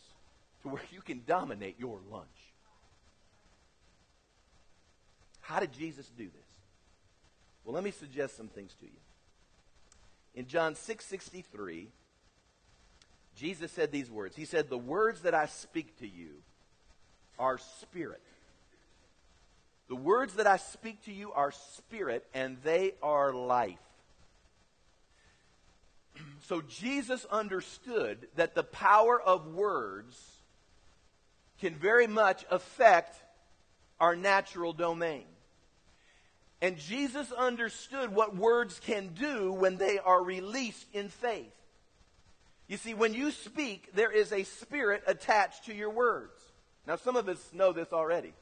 [0.64, 2.28] to where you can dominate your lunch.
[5.42, 6.48] How did Jesus do this?
[7.64, 8.92] Well, let me suggest some things to you.
[10.34, 11.90] In John 6:63,
[13.36, 14.36] Jesus said these words.
[14.36, 16.44] He said, "The words that I speak to you
[17.40, 18.22] are spirit.
[19.88, 23.80] The words that I speak to you are spirit and they are life."
[26.48, 30.44] So Jesus understood that the power of words
[31.60, 33.18] can very much affect
[34.00, 35.26] our natural domain.
[36.62, 41.54] And Jesus understood what words can do when they are released in faith.
[42.74, 46.34] You see, when you speak, there is a spirit attached to your words.
[46.88, 48.34] Now, some of us know this already.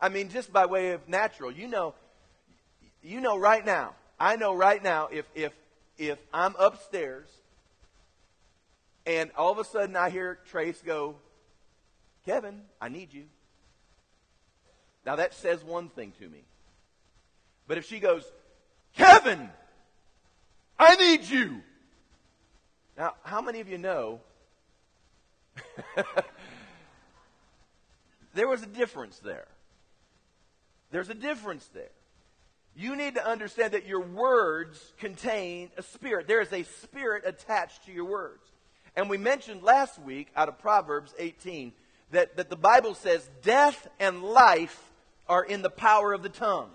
[0.00, 1.94] I mean, just by way of natural, you know,
[3.00, 3.94] you know right now.
[4.18, 5.52] I know right now if if
[5.96, 7.28] if I'm upstairs
[9.06, 11.14] and all of a sudden I hear Trace go,
[12.26, 13.26] Kevin, I need you.
[15.06, 16.42] Now that says one thing to me.
[17.68, 18.24] But if she goes,
[18.96, 19.48] Kevin,
[20.76, 21.62] I need you.
[22.96, 24.20] Now, how many of you know
[28.34, 29.48] there was a difference there?
[30.90, 31.90] There's a difference there.
[32.76, 36.26] You need to understand that your words contain a spirit.
[36.26, 38.42] There is a spirit attached to your words.
[38.96, 41.72] And we mentioned last week out of Proverbs 18
[42.12, 44.92] that, that the Bible says death and life
[45.28, 46.70] are in the power of the tongue.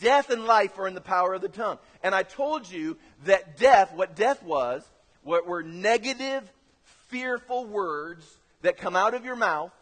[0.00, 1.78] Death and life are in the power of the tongue.
[2.02, 4.84] And I told you that death, what death was,
[5.22, 6.42] what were negative,
[7.08, 8.26] fearful words
[8.62, 9.72] that come out of your mouth,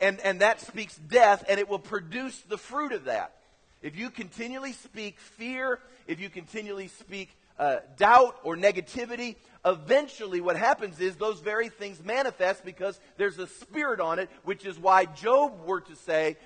[0.00, 3.34] and, and that speaks death, and it will produce the fruit of that.
[3.82, 10.56] If you continually speak fear, if you continually speak uh, doubt or negativity, eventually what
[10.56, 15.04] happens is those very things manifest because there's a spirit on it, which is why
[15.04, 16.36] Job were to say,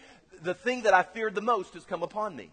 [0.42, 2.50] The thing that I feared the most has come upon me.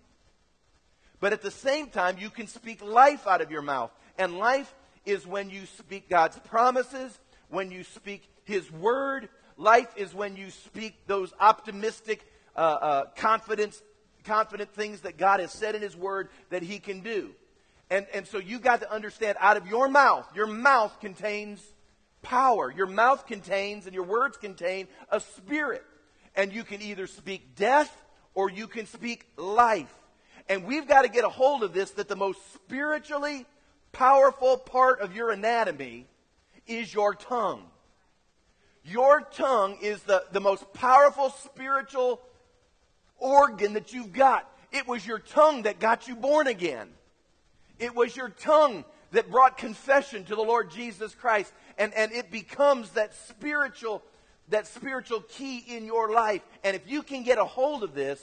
[1.25, 3.89] But at the same time, you can speak life out of your mouth.
[4.15, 4.71] And life
[5.07, 7.17] is when you speak God's promises,
[7.49, 9.29] when you speak His word.
[9.57, 12.23] Life is when you speak those optimistic,
[12.55, 13.81] uh, uh, confidence,
[14.23, 17.31] confident things that God has said in His word that He can do.
[17.89, 21.59] And, and so you got to understand out of your mouth, your mouth contains
[22.21, 22.71] power.
[22.71, 25.83] Your mouth contains and your words contain a spirit.
[26.35, 27.91] And you can either speak death
[28.35, 29.91] or you can speak life.
[30.47, 33.45] And we've got to get a hold of this that the most spiritually
[33.91, 36.05] powerful part of your anatomy
[36.67, 37.63] is your tongue.
[38.83, 42.21] Your tongue is the, the most powerful spiritual
[43.17, 44.49] organ that you've got.
[44.71, 46.89] It was your tongue that got you born again.
[47.79, 51.51] It was your tongue that brought confession to the Lord Jesus Christ.
[51.77, 54.03] And, and it becomes that spiritual,
[54.49, 56.41] that spiritual key in your life.
[56.63, 58.21] And if you can get a hold of this,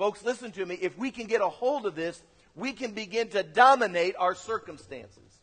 [0.00, 0.78] folks, listen to me.
[0.80, 2.22] If we can get a hold of this,
[2.56, 5.38] we can begin to dominate our circumstances.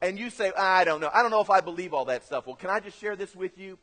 [0.00, 1.08] And you say, I don't know.
[1.14, 2.44] I don't know if I believe all that stuff.
[2.44, 3.78] Well, can I just share this with you?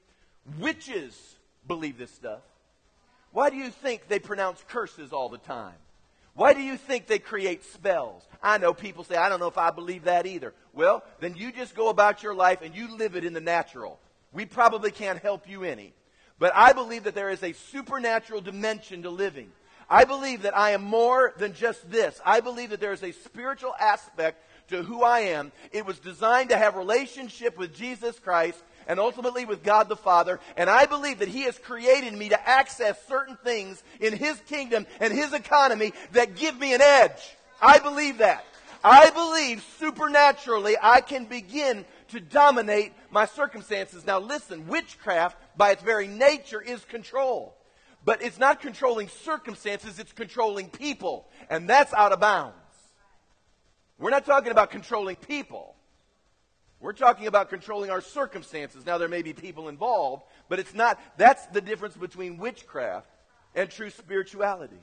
[0.59, 1.17] Witches
[1.65, 2.41] believe this stuff.
[3.31, 5.75] Why do you think they pronounce curses all the time?
[6.33, 8.27] Why do you think they create spells?
[8.43, 10.53] I know people say, I don't know if I believe that either.
[10.73, 14.01] Well, then you just go about your life and you live it in the natural.
[14.33, 15.93] We probably can't help you any.
[16.37, 19.53] But I believe that there is a supernatural dimension to living.
[19.89, 22.19] I believe that I am more than just this.
[22.25, 25.51] I believe that there is a spiritual aspect to who I am.
[25.71, 30.39] It was designed to have relationship with Jesus Christ and ultimately with God the Father.
[30.57, 34.85] And I believe that He has created me to access certain things in His kingdom
[34.99, 37.35] and His economy that give me an edge.
[37.61, 38.45] I believe that.
[38.83, 44.05] I believe supernaturally I can begin to dominate my circumstances.
[44.05, 47.54] Now listen, witchcraft by its very nature is control.
[48.05, 51.27] But it's not controlling circumstances, it's controlling people.
[51.49, 52.55] And that's out of bounds.
[53.97, 55.75] We're not talking about controlling people.
[56.79, 58.85] We're talking about controlling our circumstances.
[58.85, 63.07] Now, there may be people involved, but it's not, that's the difference between witchcraft
[63.55, 64.77] and true spirituality.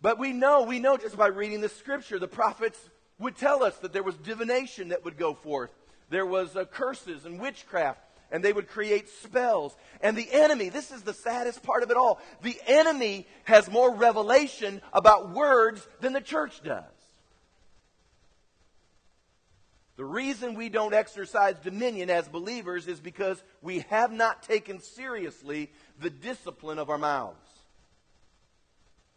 [0.00, 2.78] But we know, we know just by reading the scripture, the prophets
[3.18, 5.70] would tell us that there was divination that would go forth.
[6.08, 9.76] There was uh, curses and witchcraft, and they would create spells.
[10.00, 13.94] And the enemy, this is the saddest part of it all, the enemy has more
[13.94, 16.84] revelation about words than the church does.
[19.96, 25.70] The reason we don't exercise dominion as believers is because we have not taken seriously
[26.00, 27.34] the discipline of our mouths.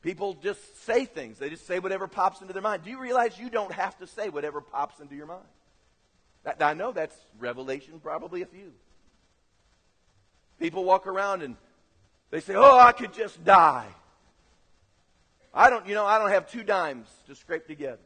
[0.02, 1.38] People just say things.
[1.38, 2.84] They just say whatever pops into their mind.
[2.84, 5.46] Do you realize you don't have to say whatever pops into your mind?
[6.60, 8.72] I know that's revelation, probably a few.
[10.62, 11.56] People walk around and
[12.30, 13.88] they say, Oh, I could just die.
[15.54, 17.98] I don't, you know, I don't have two dimes to scrape together.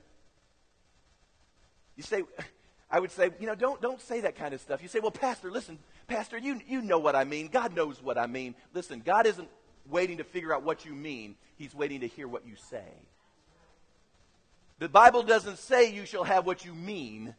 [1.98, 2.24] You say,
[2.89, 4.82] I would say, you know, don't, don't say that kind of stuff.
[4.82, 7.50] You say, well, Pastor, listen, Pastor, you, you know what I mean.
[7.50, 8.56] God knows what I mean.
[8.74, 9.50] Listen, God isn't
[9.89, 12.88] waiting to figure out what you mean, He's waiting to hear what you say.
[14.80, 17.36] The Bible doesn't say you shall have what you mean,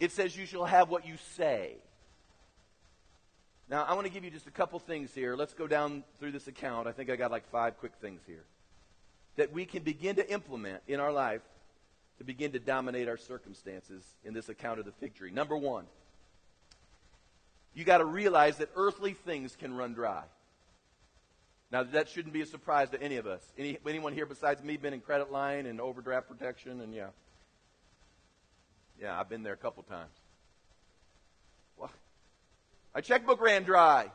[0.00, 1.76] it says you shall have what you say.
[3.70, 5.36] Now, I want to give you just a couple things here.
[5.36, 6.88] Let's go down through this account.
[6.88, 8.44] I think I got like five quick things here
[9.36, 11.42] that we can begin to implement in our life
[12.18, 15.30] to begin to dominate our circumstances in this account of the fig tree.
[15.30, 15.84] Number one,
[17.74, 20.24] you got to realize that earthly things can run dry.
[21.70, 23.42] Now, that shouldn't be a surprise to any of us.
[23.56, 26.80] Any, anyone here besides me been in credit line and overdraft protection?
[26.80, 27.08] And yeah.
[29.00, 30.10] Yeah, I've been there a couple times.
[31.76, 31.90] Well,
[32.98, 34.10] my checkbook ran dry.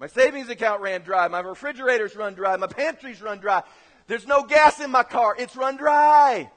[0.00, 1.28] My savings account ran dry.
[1.28, 2.56] My refrigerators run dry.
[2.56, 3.62] My pantries run dry.
[4.08, 5.36] There's no gas in my car.
[5.38, 6.50] It's run dry.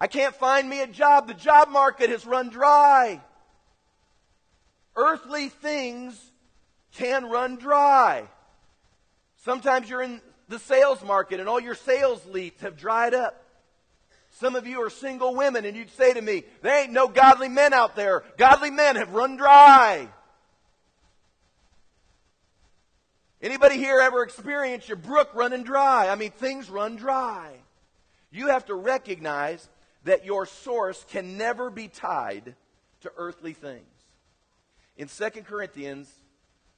[0.00, 1.28] I can't find me a job.
[1.28, 3.22] The job market has run dry.
[4.96, 6.20] Earthly things
[6.90, 8.26] can run dry.
[9.44, 13.47] Sometimes you're in the sales market and all your sales leads have dried up.
[14.38, 17.48] Some of you are single women and you'd say to me, there ain't no godly
[17.48, 18.22] men out there.
[18.36, 20.06] Godly men have run dry.
[23.42, 26.08] Anybody here ever experienced your brook running dry?
[26.08, 27.50] I mean, things run dry.
[28.30, 29.68] You have to recognize
[30.04, 32.54] that your source can never be tied
[33.00, 33.82] to earthly things.
[34.96, 36.08] In 2 Corinthians,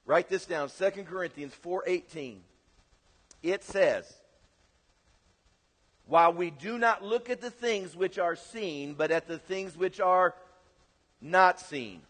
[0.06, 2.38] write this down, 2 Corinthians 4:18.
[3.42, 4.10] It says,
[6.10, 9.76] "While we do not look at the things which are seen, but at the things
[9.76, 10.34] which are
[11.20, 12.02] not seen.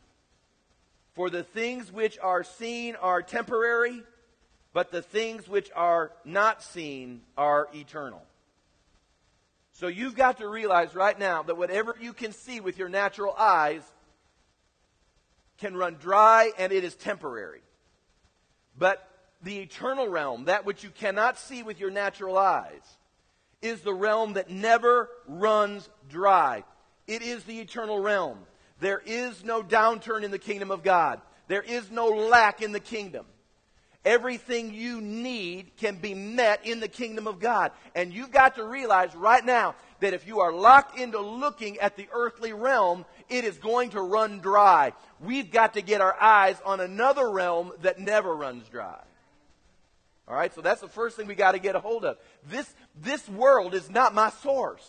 [1.12, 4.02] For the things which are seen are temporary,
[4.72, 8.22] but the things which are not seen are eternal.
[9.72, 13.34] So you've got to realize right now that whatever you can see with your natural
[13.34, 13.82] eyes
[15.58, 17.60] can run dry and it is temporary.
[18.78, 19.06] But
[19.42, 22.96] the eternal realm, that which you cannot see with your natural eyes,
[23.62, 26.64] is the realm that never runs dry.
[27.06, 28.38] It is the eternal realm.
[28.80, 31.20] There is no downturn in the kingdom of God.
[31.48, 33.26] There is no lack in the kingdom.
[34.04, 37.72] Everything you need can be met in the kingdom of God.
[37.94, 41.96] And you've got to realize right now that if you are locked into looking at
[41.96, 44.94] the earthly realm, it is going to run dry.
[45.20, 49.00] We've got to get our eyes on another realm that never runs dry.
[50.26, 52.16] All right, so that's the first thing we got to get a hold of.
[52.48, 52.72] This,
[53.02, 54.86] this world is not my source.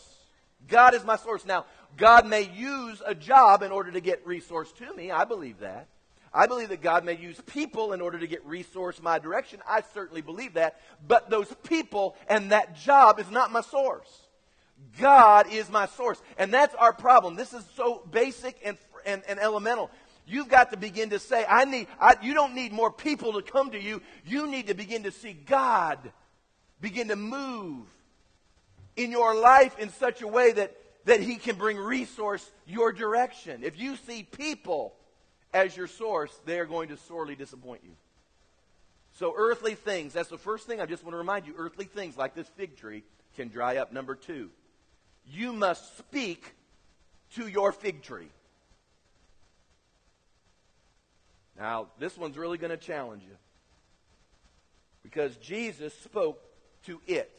[0.67, 1.45] God is my source.
[1.45, 1.65] Now,
[1.97, 5.11] God may use a job in order to get resource to me.
[5.11, 5.87] I believe that.
[6.33, 9.59] I believe that God may use people in order to get resource my direction.
[9.67, 10.79] I certainly believe that.
[11.05, 14.09] But those people and that job is not my source.
[14.99, 16.21] God is my source.
[16.37, 17.35] And that's our problem.
[17.35, 19.91] This is so basic and, and, and elemental.
[20.25, 23.41] You've got to begin to say, I need, I, you don't need more people to
[23.41, 24.01] come to you.
[24.25, 26.11] You need to begin to see God
[26.79, 27.85] begin to move
[28.95, 30.75] in your life in such a way that,
[31.05, 33.63] that He can bring resource your direction.
[33.63, 34.93] If you see people
[35.53, 37.91] as your source, they are going to sorely disappoint you.
[39.13, 41.53] So, earthly things, that's the first thing I just want to remind you.
[41.57, 43.03] Earthly things like this fig tree
[43.35, 43.91] can dry up.
[43.91, 44.49] Number two,
[45.27, 46.53] you must speak
[47.35, 48.29] to your fig tree.
[51.57, 53.35] Now, this one's really going to challenge you.
[55.03, 56.39] Because Jesus spoke
[56.85, 57.29] to it.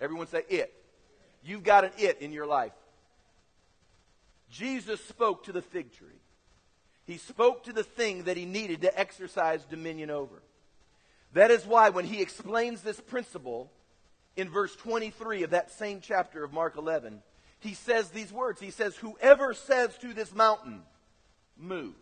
[0.00, 0.72] Everyone say it.
[1.42, 2.72] You've got an it in your life.
[4.50, 6.08] Jesus spoke to the fig tree.
[7.06, 10.42] He spoke to the thing that he needed to exercise dominion over.
[11.32, 13.70] That is why when he explains this principle
[14.36, 17.22] in verse 23 of that same chapter of Mark 11,
[17.60, 18.60] he says these words.
[18.60, 20.82] He says, Whoever says to this mountain,
[21.56, 21.94] move.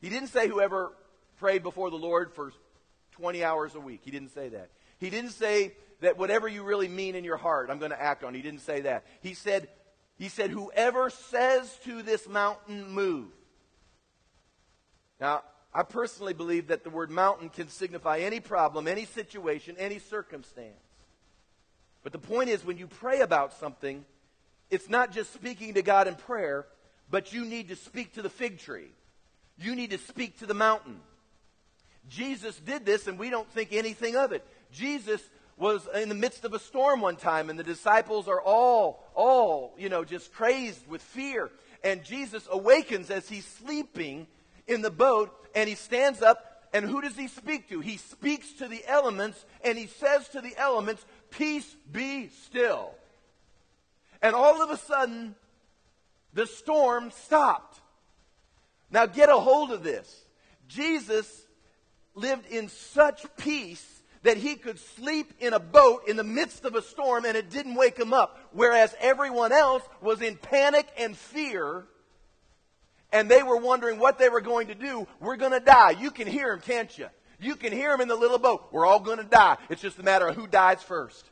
[0.00, 0.92] He didn't say whoever
[1.38, 2.52] prayed before the Lord for
[3.12, 4.00] 20 hours a week.
[4.04, 4.70] He didn't say that.
[4.98, 8.24] He didn't say that whatever you really mean in your heart, I'm going to act
[8.24, 8.34] on.
[8.34, 9.04] He didn't say that.
[9.20, 9.68] He said,
[10.18, 13.28] he said, whoever says to this mountain, move.
[15.20, 15.42] Now,
[15.72, 20.74] I personally believe that the word mountain can signify any problem, any situation, any circumstance.
[22.02, 24.04] But the point is, when you pray about something,
[24.70, 26.66] it's not just speaking to God in prayer,
[27.10, 28.88] but you need to speak to the fig tree.
[29.58, 31.00] You need to speak to the mountain.
[32.08, 34.44] Jesus did this, and we don't think anything of it.
[34.72, 35.20] Jesus
[35.60, 39.74] was in the midst of a storm one time, and the disciples are all, all,
[39.78, 41.50] you know, just crazed with fear.
[41.84, 44.26] And Jesus awakens as he's sleeping
[44.66, 47.80] in the boat, and he stands up, and who does he speak to?
[47.80, 52.92] He speaks to the elements, and he says to the elements, Peace be still.
[54.22, 55.34] And all of a sudden,
[56.32, 57.80] the storm stopped.
[58.90, 60.24] Now get a hold of this.
[60.68, 61.44] Jesus
[62.14, 66.74] lived in such peace that he could sleep in a boat in the midst of
[66.74, 68.38] a storm and it didn't wake him up.
[68.52, 71.86] Whereas everyone else was in panic and fear
[73.12, 75.06] and they were wondering what they were going to do.
[75.20, 75.90] We're going to die.
[75.90, 77.08] You can hear him, can't you?
[77.40, 78.68] You can hear him in the little boat.
[78.70, 79.56] We're all going to die.
[79.68, 81.24] It's just a matter of who dies first.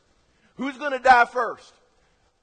[0.55, 1.73] Who's going to die first?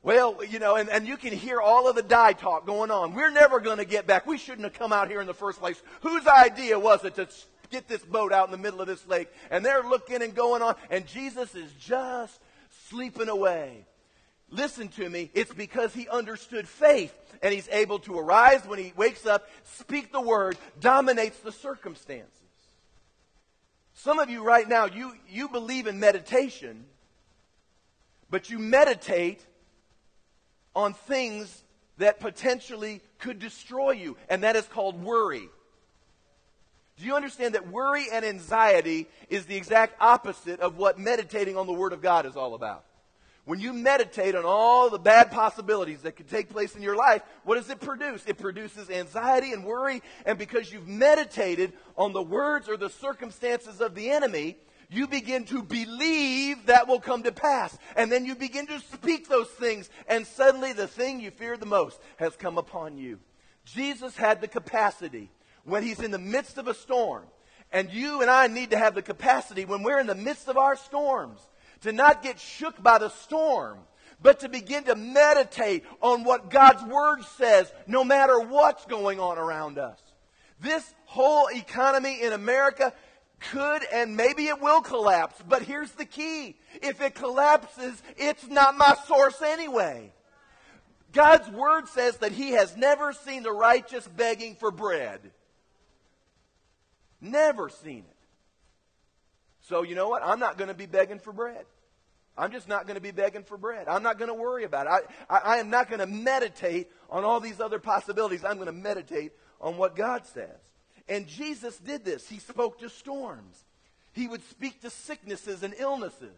[0.02, 3.12] Well, you know, and, and you can hear all of the die talk going on.
[3.12, 4.24] We're never going to get back.
[4.24, 5.82] We shouldn't have come out here in the first place.
[6.02, 7.26] Whose idea was it to
[7.70, 9.28] get this boat out in the middle of this lake.
[9.50, 12.40] And they're looking and going on, and Jesus is just
[12.88, 13.86] sleeping away.
[14.50, 15.30] Listen to me.
[15.34, 20.12] It's because he understood faith and he's able to arise when he wakes up, speak
[20.12, 22.32] the word, dominates the circumstances.
[23.94, 26.84] Some of you right now, you, you believe in meditation,
[28.30, 29.44] but you meditate
[30.74, 31.64] on things
[31.98, 35.48] that potentially could destroy you, and that is called worry.
[36.98, 41.66] Do you understand that worry and anxiety is the exact opposite of what meditating on
[41.66, 42.84] the Word of God is all about?
[43.44, 47.22] When you meditate on all the bad possibilities that could take place in your life,
[47.44, 48.24] what does it produce?
[48.26, 53.80] It produces anxiety and worry, and because you've meditated on the words or the circumstances
[53.80, 54.56] of the enemy,
[54.88, 57.76] you begin to believe that will come to pass.
[57.94, 61.66] And then you begin to speak those things, and suddenly the thing you feared the
[61.66, 63.20] most has come upon you.
[63.64, 65.30] Jesus had the capacity
[65.66, 67.24] when he's in the midst of a storm.
[67.72, 70.56] And you and I need to have the capacity when we're in the midst of
[70.56, 71.40] our storms
[71.82, 73.78] to not get shook by the storm,
[74.22, 79.36] but to begin to meditate on what God's Word says no matter what's going on
[79.36, 80.00] around us.
[80.60, 82.94] This whole economy in America,
[83.38, 85.42] could and maybe it will collapse.
[85.46, 86.56] But here's the key.
[86.82, 90.12] If it collapses, it's not my source anyway.
[91.12, 95.20] God's word says that he has never seen the righteous begging for bread.
[97.20, 98.16] Never seen it.
[99.62, 100.22] So you know what?
[100.24, 101.64] I'm not going to be begging for bread.
[102.38, 103.88] I'm just not going to be begging for bread.
[103.88, 105.08] I'm not going to worry about it.
[105.28, 108.44] I, I, I am not going to meditate on all these other possibilities.
[108.44, 110.58] I'm going to meditate on what God says.
[111.08, 112.28] And Jesus did this.
[112.28, 113.64] He spoke to storms.
[114.12, 116.36] He would speak to sicknesses and illnesses.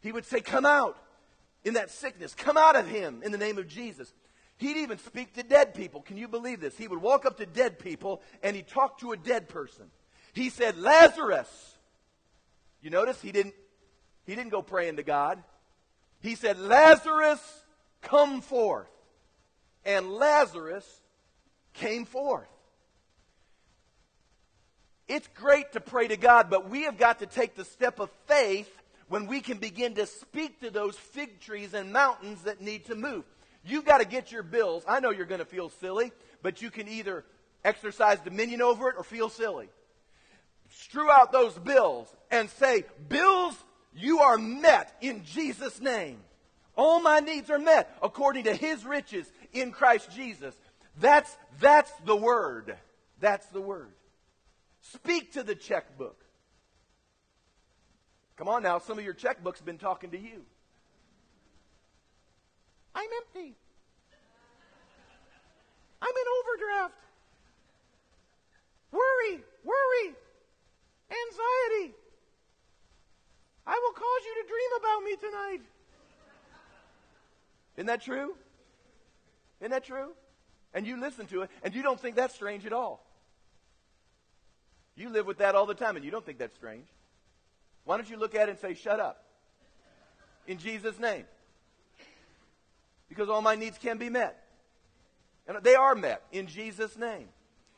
[0.00, 0.98] He would say, Come out
[1.64, 2.34] in that sickness.
[2.34, 4.12] Come out of him in the name of Jesus.
[4.58, 6.02] He'd even speak to dead people.
[6.02, 6.76] Can you believe this?
[6.76, 9.86] He would walk up to dead people and he'd talk to a dead person.
[10.32, 11.48] He said, Lazarus.
[12.80, 13.54] You notice he didn't
[14.24, 15.42] he didn't go praying to God.
[16.20, 17.40] He said, Lazarus,
[18.00, 18.88] come forth.
[19.84, 20.86] And Lazarus
[21.74, 22.46] came forth.
[25.08, 28.10] It's great to pray to God, but we have got to take the step of
[28.26, 28.70] faith
[29.08, 32.94] when we can begin to speak to those fig trees and mountains that need to
[32.94, 33.24] move.
[33.64, 34.84] You've got to get your bills.
[34.86, 37.24] I know you're going to feel silly, but you can either
[37.64, 39.68] exercise dominion over it or feel silly.
[40.70, 43.56] Strew out those bills and say, Bills,
[43.94, 46.18] you are met in Jesus' name.
[46.76, 50.54] All my needs are met according to his riches in Christ Jesus.
[50.98, 52.76] That's, that's the word.
[53.20, 53.92] That's the word.
[54.80, 56.18] Speak to the checkbook.
[58.36, 60.42] Come on now, some of your checkbooks have been talking to you.
[62.94, 63.54] I'm empty.
[66.02, 66.94] I'm in overdraft.
[68.90, 70.14] Worry, worry,
[71.10, 71.94] anxiety.
[73.66, 75.60] I will cause you to dream about me tonight.
[77.76, 78.34] Isn't that true?
[79.60, 80.10] Isn't that true?
[80.74, 83.06] And you listen to it, and you don't think that's strange at all.
[84.96, 86.86] You live with that all the time, and you don't think that's strange.
[87.84, 89.24] Why don't you look at it and say, Shut up?
[90.46, 91.24] In Jesus' name.
[93.12, 94.42] Because all my needs can be met.
[95.46, 97.28] And they are met in Jesus' name.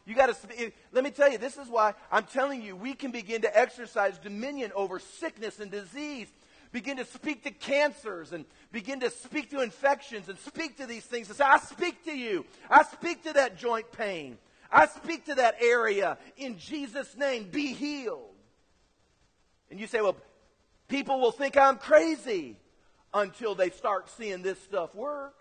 [0.06, 3.10] You got to, let me tell you, this is why I'm telling you, we can
[3.10, 6.28] begin to exercise dominion over sickness and disease.
[6.70, 11.04] Begin to speak to cancers and begin to speak to infections and speak to these
[11.04, 12.44] things and say, I speak to you.
[12.70, 14.38] I speak to that joint pain.
[14.70, 17.48] I speak to that area in Jesus' name.
[17.50, 18.30] Be healed.
[19.68, 20.16] And you say, well,
[20.86, 22.56] people will think I'm crazy
[23.14, 25.38] until they start seeing this stuff work.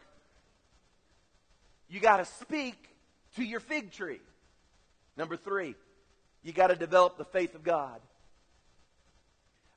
[1.89, 2.89] You got to speak
[3.35, 4.21] to your fig tree.
[5.17, 5.75] Number three,
[6.43, 7.99] you got to develop the faith of God.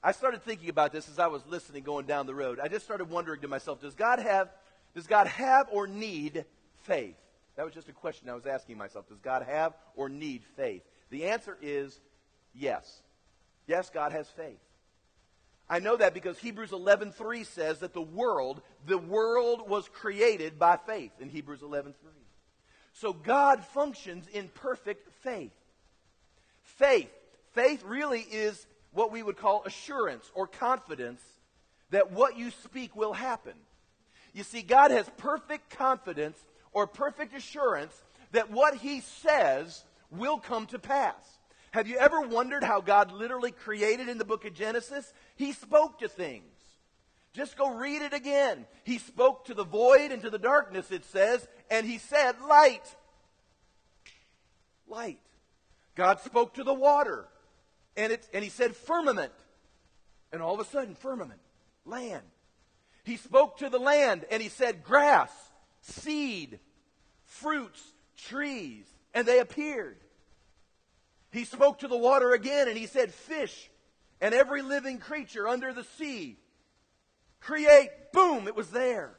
[0.03, 2.61] I started thinking about this as I was listening going down the road.
[2.61, 4.51] I just started wondering to myself, does God have,
[4.95, 6.45] does God have or need
[6.85, 7.17] faith?
[7.57, 9.09] That was just a question I was asking myself.
[9.09, 10.83] Does God have or need faith?
[11.11, 11.99] The answer is
[12.55, 13.01] yes.
[13.67, 14.61] Yes, God has faith.
[15.69, 20.77] I know that because Hebrews 11:3 says that the world, the world was created by
[20.77, 21.95] faith in Hebrews 11:3.
[22.93, 25.53] So God functions in perfect faith.
[26.63, 27.11] Faith.
[27.53, 31.23] Faith really is what we would call assurance or confidence
[31.91, 33.55] that what you speak will happen.
[34.33, 36.39] You see, God has perfect confidence
[36.73, 37.95] or perfect assurance
[38.33, 41.15] that what He says will come to pass.
[41.71, 45.13] Have you ever wondered how God literally created in the book of Genesis?
[45.37, 46.43] He spoke to things.
[47.33, 48.67] Just go read it again.
[48.85, 52.97] He spoke to the void and to the darkness, it says, and he said, Light.
[54.89, 55.21] Light.
[55.95, 57.27] God spoke to the water,
[57.97, 59.33] and, it, and he said, Firmament.
[60.33, 61.41] And all of a sudden, firmament,
[61.85, 62.25] land.
[63.05, 65.31] He spoke to the land, and he said, Grass,
[65.81, 66.59] seed,
[67.25, 67.81] fruits,
[68.17, 68.85] trees,
[69.15, 69.99] and they appeared.
[71.31, 73.71] He spoke to the water again, and he said, Fish,
[74.21, 76.39] and every living creature under the sea
[77.41, 77.91] create.
[78.13, 79.17] Boom, it was there.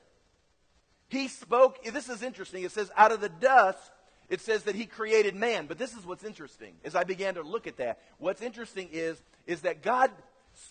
[1.10, 2.64] He spoke, this is interesting.
[2.64, 3.92] It says, out of the dust,
[4.30, 5.68] it says that he created man.
[5.68, 8.00] But this is what's interesting as I began to look at that.
[8.18, 10.12] What's interesting is, is that God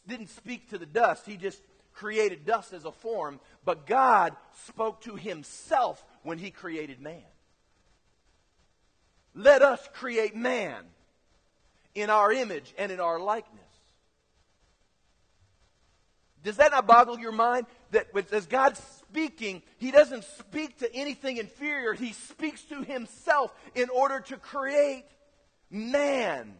[0.06, 1.62] didn't speak to the dust, he just
[1.94, 7.22] created dust as a form, but God spoke to himself when he created man.
[9.34, 10.82] Let us create man
[11.94, 13.65] in our image and in our likeness.
[16.46, 17.66] Does that not boggle your mind?
[17.90, 21.92] That as God's speaking, He doesn't speak to anything inferior.
[21.92, 25.06] He speaks to Himself in order to create
[25.72, 26.54] man.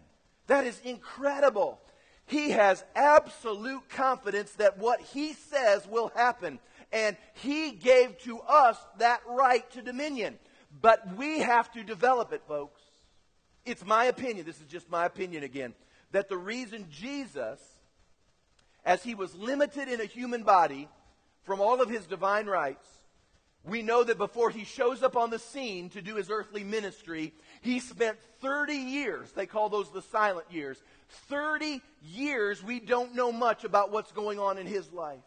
[0.49, 1.80] That is incredible.
[2.26, 6.59] He has absolute confidence that what He says will happen.
[6.91, 10.37] And He gave to us that right to dominion.
[10.80, 12.82] But we have to develop it, folks.
[13.64, 14.47] It's my opinion.
[14.47, 15.74] This is just my opinion again.
[16.11, 17.61] that the reason Jesus,
[18.87, 20.89] as he was limited in a human body
[21.43, 22.87] from all of his divine rights,
[23.64, 27.34] we know that before he shows up on the scene to do his earthly ministry,
[27.62, 30.80] he spent 30 years, they call those the silent years.
[31.28, 35.18] 30 years, we don't know much about what's going on in his life.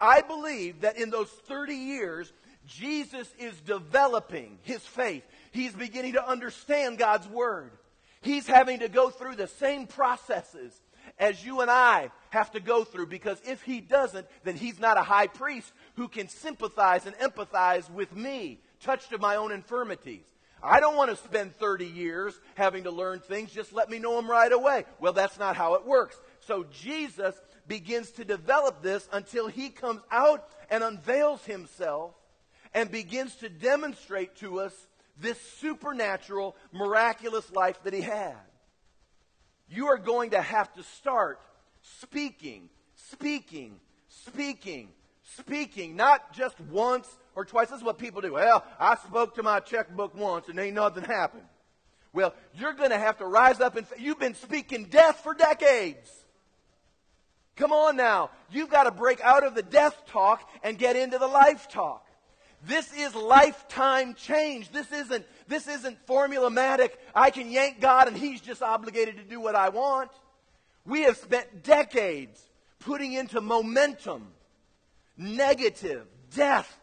[0.00, 2.32] I believe that in those 30 years,
[2.66, 5.24] Jesus is developing his faith.
[5.50, 7.72] He's beginning to understand God's Word.
[8.20, 10.72] He's having to go through the same processes
[11.18, 14.98] as you and I have to go through because if he doesn't, then he's not
[14.98, 20.24] a high priest who can sympathize and empathize with me, touched of my own infirmities.
[20.62, 23.52] I don't want to spend 30 years having to learn things.
[23.52, 24.84] Just let me know them right away.
[25.00, 26.16] Well, that's not how it works.
[26.40, 27.34] So Jesus
[27.66, 32.14] begins to develop this until he comes out and unveils himself
[32.74, 34.74] and begins to demonstrate to us
[35.18, 38.36] this supernatural, miraculous life that he had.
[39.68, 41.40] You are going to have to start
[42.00, 44.88] speaking, speaking, speaking,
[45.38, 47.68] speaking, not just once or twice.
[47.68, 48.34] This is what people do.
[48.34, 51.44] Well, I spoke to my checkbook once and ain't nothing happened.
[52.12, 56.10] Well, you're going to have to rise up and you've been speaking death for decades.
[57.56, 58.30] Come on now.
[58.50, 62.06] You've got to break out of the death talk and get into the life talk.
[62.64, 64.70] This is lifetime change.
[64.70, 66.90] This isn't, this isn't formulamatic.
[67.14, 70.10] I can yank God and He's just obligated to do what I want.
[70.86, 72.40] We have spent decades
[72.78, 74.28] putting into momentum
[75.16, 76.78] negative, death,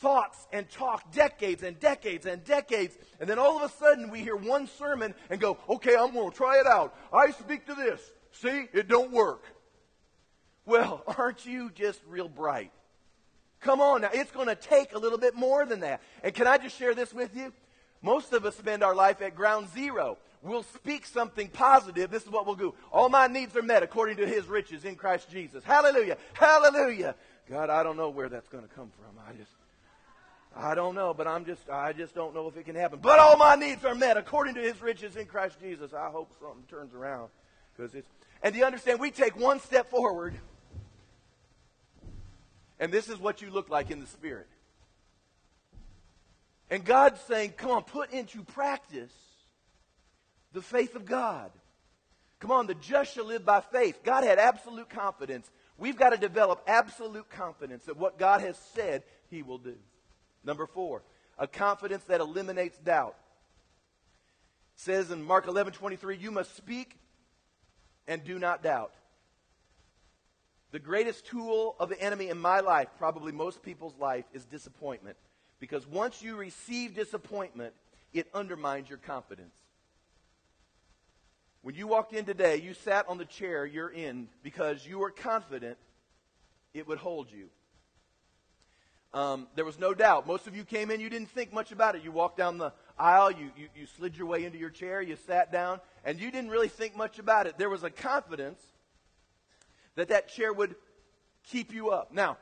[0.00, 2.96] thoughts and talk decades and decades and decades.
[3.20, 6.30] And then all of a sudden we hear one sermon and go, okay, I'm going
[6.30, 6.94] to try it out.
[7.12, 8.00] I speak to this.
[8.32, 9.44] See, it don't work.
[10.64, 12.72] Well, aren't you just real bright?
[13.60, 16.00] Come on now, it's going to take a little bit more than that.
[16.22, 17.52] And can I just share this with you?
[18.00, 20.16] Most of us spend our life at ground zero.
[20.42, 22.10] We'll speak something positive.
[22.10, 22.74] This is what we'll do.
[22.92, 25.62] All my needs are met according to his riches in Christ Jesus.
[25.64, 26.16] Hallelujah.
[26.32, 27.14] Hallelujah.
[27.48, 29.22] God, I don't know where that's going to come from.
[29.28, 29.50] I just,
[30.56, 33.00] I don't know, but I'm just, I just don't know if it can happen.
[33.02, 35.92] But all my needs are met according to his riches in Christ Jesus.
[35.92, 37.28] I hope something turns around
[37.76, 38.08] because it's,
[38.42, 38.98] and do you understand?
[38.98, 40.34] We take one step forward
[42.80, 44.48] and this is what you look like in the Spirit.
[46.70, 49.12] And God's saying, come on, put into practice
[50.52, 51.50] the faith of God.
[52.40, 54.00] Come on, the just shall live by faith.
[54.02, 55.50] God had absolute confidence.
[55.76, 59.76] We've got to develop absolute confidence that what God has said, He will do.
[60.44, 61.02] Number four,
[61.38, 63.16] a confidence that eliminates doubt.
[64.76, 66.96] It says in Mark 11 23, you must speak
[68.06, 68.92] and do not doubt.
[70.72, 75.16] The greatest tool of the enemy in my life, probably most people's life, is disappointment.
[75.58, 77.74] Because once you receive disappointment,
[78.12, 79.54] it undermines your confidence.
[81.62, 85.10] When you walked in today, you sat on the chair you're in because you were
[85.10, 85.76] confident
[86.72, 87.48] it would hold you.
[89.12, 90.26] Um, there was no doubt.
[90.26, 92.04] Most of you came in, you didn't think much about it.
[92.04, 95.16] You walked down the aisle, you, you, you slid your way into your chair, you
[95.26, 97.58] sat down, and you didn't really think much about it.
[97.58, 98.60] There was a confidence
[99.96, 100.76] that that chair would
[101.44, 102.12] keep you up.
[102.12, 102.38] Now,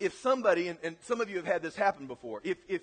[0.00, 2.82] if somebody, and, and some of you have had this happen before, if, if,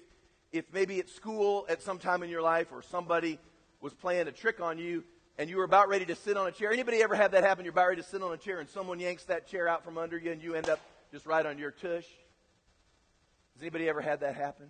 [0.52, 3.38] if maybe at school at some time in your life or somebody
[3.84, 5.04] was playing a trick on you
[5.38, 6.72] and you were about ready to sit on a chair.
[6.72, 7.66] Anybody ever had that happen?
[7.66, 9.98] You're about ready to sit on a chair and someone yanks that chair out from
[9.98, 10.80] under you and you end up
[11.12, 12.06] just right on your tush?
[12.06, 14.70] Has anybody ever had that happen?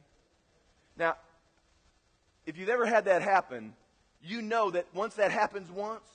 [0.98, 1.16] Now,
[2.48, 3.76] if you've ever had that happen,
[4.24, 6.10] you know that once that happens once,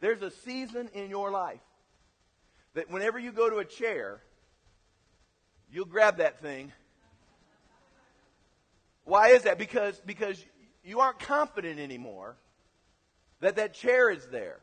[0.00, 1.60] there's a season in your life
[2.72, 4.22] that whenever you go to a chair,
[5.70, 6.72] you'll grab that thing.
[9.04, 9.58] Why is that?
[9.58, 10.42] Because, because
[10.86, 12.36] you aren't confident anymore
[13.40, 14.60] that that chair is there.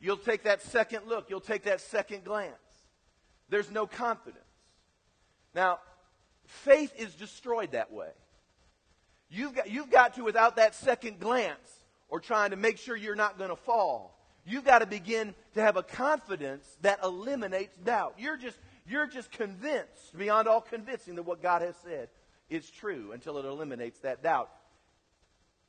[0.00, 1.30] You'll take that second look.
[1.30, 2.52] You'll take that second glance.
[3.48, 4.44] There's no confidence.
[5.54, 5.78] Now,
[6.46, 8.10] faith is destroyed that way.
[9.30, 13.14] You've got, you've got to, without that second glance or trying to make sure you're
[13.14, 14.12] not going to fall,
[14.44, 18.14] You've got to begin to have a confidence that eliminates doubt.
[18.18, 22.08] You're just, you're just convinced, beyond all convincing, that what God has said
[22.50, 24.50] is true until it eliminates that doubt.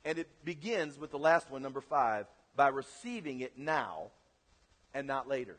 [0.04, 2.26] And it begins with the last one, number five,
[2.56, 4.10] by receiving it now
[4.92, 5.56] and not later.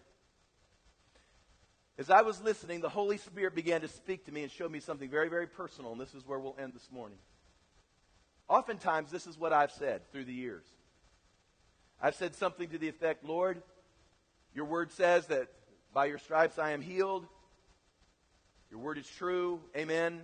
[1.98, 4.80] As I was listening, the Holy Spirit began to speak to me and show me
[4.80, 7.18] something very, very personal, and this is where we'll end this morning.
[8.48, 10.66] Oftentimes, this is what I've said through the years.
[12.02, 13.62] I've said something to the effect, Lord,
[14.54, 15.48] your word says that
[15.94, 17.26] by your stripes I am healed.
[18.70, 19.62] Your word is true.
[19.76, 20.22] Amen.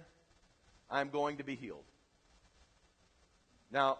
[0.90, 1.84] I'm going to be healed.
[3.72, 4.00] Now,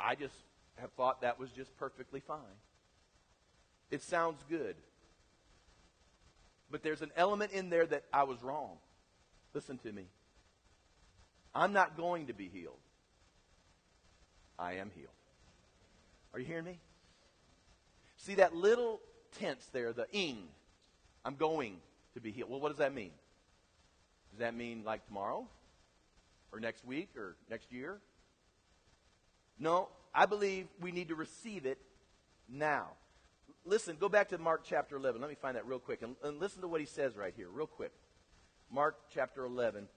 [0.00, 0.34] I just
[0.76, 2.38] have thought that was just perfectly fine.
[3.90, 4.76] It sounds good.
[6.70, 8.76] But there's an element in there that I was wrong.
[9.52, 10.06] Listen to me.
[11.54, 12.78] I'm not going to be healed.
[14.58, 15.08] I am healed.
[16.32, 16.78] Are you hearing me?
[18.16, 19.00] See that little
[19.38, 20.38] tense there, the ing.
[21.24, 21.76] I'm going
[22.14, 22.50] to be healed.
[22.50, 23.12] Well, what does that mean?
[24.32, 25.46] Does that mean like tomorrow?
[26.52, 27.10] Or next week?
[27.16, 27.98] Or next year?
[29.58, 31.78] No, I believe we need to receive it
[32.48, 32.88] now.
[33.64, 35.20] Listen, go back to Mark chapter 11.
[35.20, 36.02] Let me find that real quick.
[36.02, 37.92] And, and listen to what he says right here, real quick.
[38.70, 39.88] Mark chapter 11,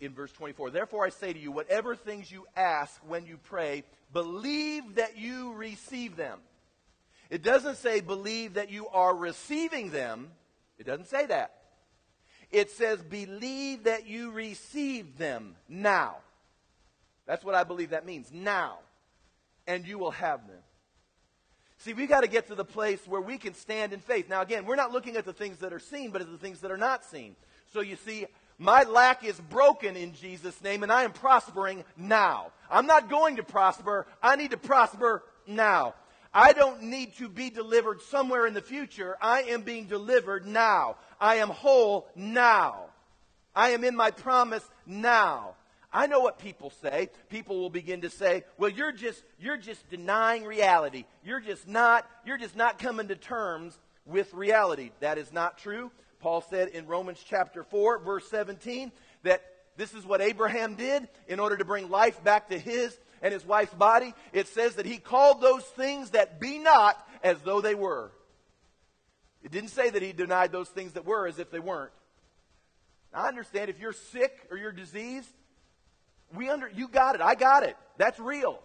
[0.00, 0.70] in verse 24.
[0.70, 5.52] Therefore, I say to you, whatever things you ask when you pray, believe that you
[5.54, 6.40] receive them.
[7.30, 10.30] It doesn't say believe that you are receiving them.
[10.78, 11.54] It doesn't say that.
[12.50, 16.16] It says believe that you receive them now.
[17.28, 18.30] That's what I believe that means.
[18.32, 18.78] Now.
[19.68, 20.56] And you will have them.
[21.76, 24.28] See, we got to get to the place where we can stand in faith.
[24.28, 26.60] Now, again, we're not looking at the things that are seen, but at the things
[26.60, 27.36] that are not seen.
[27.72, 28.26] So you see,
[28.58, 32.50] my lack is broken in Jesus' name, and I am prospering now.
[32.68, 34.06] I'm not going to prosper.
[34.20, 35.94] I need to prosper now.
[36.34, 39.16] I don't need to be delivered somewhere in the future.
[39.20, 40.96] I am being delivered now.
[41.20, 42.86] I am whole now.
[43.54, 45.54] I am in my promise now.
[45.92, 47.08] I know what people say.
[47.30, 51.04] People will begin to say, "Well, you're just you're just denying reality.
[51.24, 55.90] You're just not you're just not coming to terms with reality." That is not true.
[56.20, 59.42] Paul said in Romans chapter 4 verse 17 that
[59.76, 63.46] this is what Abraham did in order to bring life back to his and his
[63.46, 64.12] wife's body.
[64.32, 68.10] It says that he called those things that be not as though they were.
[69.42, 71.92] It didn't say that he denied those things that were as if they weren't.
[73.14, 75.30] I understand if you're sick or you're diseased,
[76.34, 77.20] we under, you got it.
[77.20, 77.76] I got it.
[77.96, 78.60] That's real.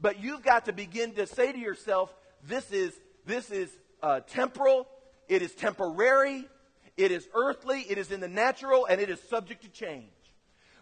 [0.00, 2.14] But you've got to begin to say to yourself,
[2.46, 2.92] this is,
[3.26, 3.70] this is
[4.02, 4.86] uh, temporal.
[5.28, 6.48] It is temporary.
[6.96, 7.80] It is earthly.
[7.88, 10.12] It is in the natural and it is subject to change.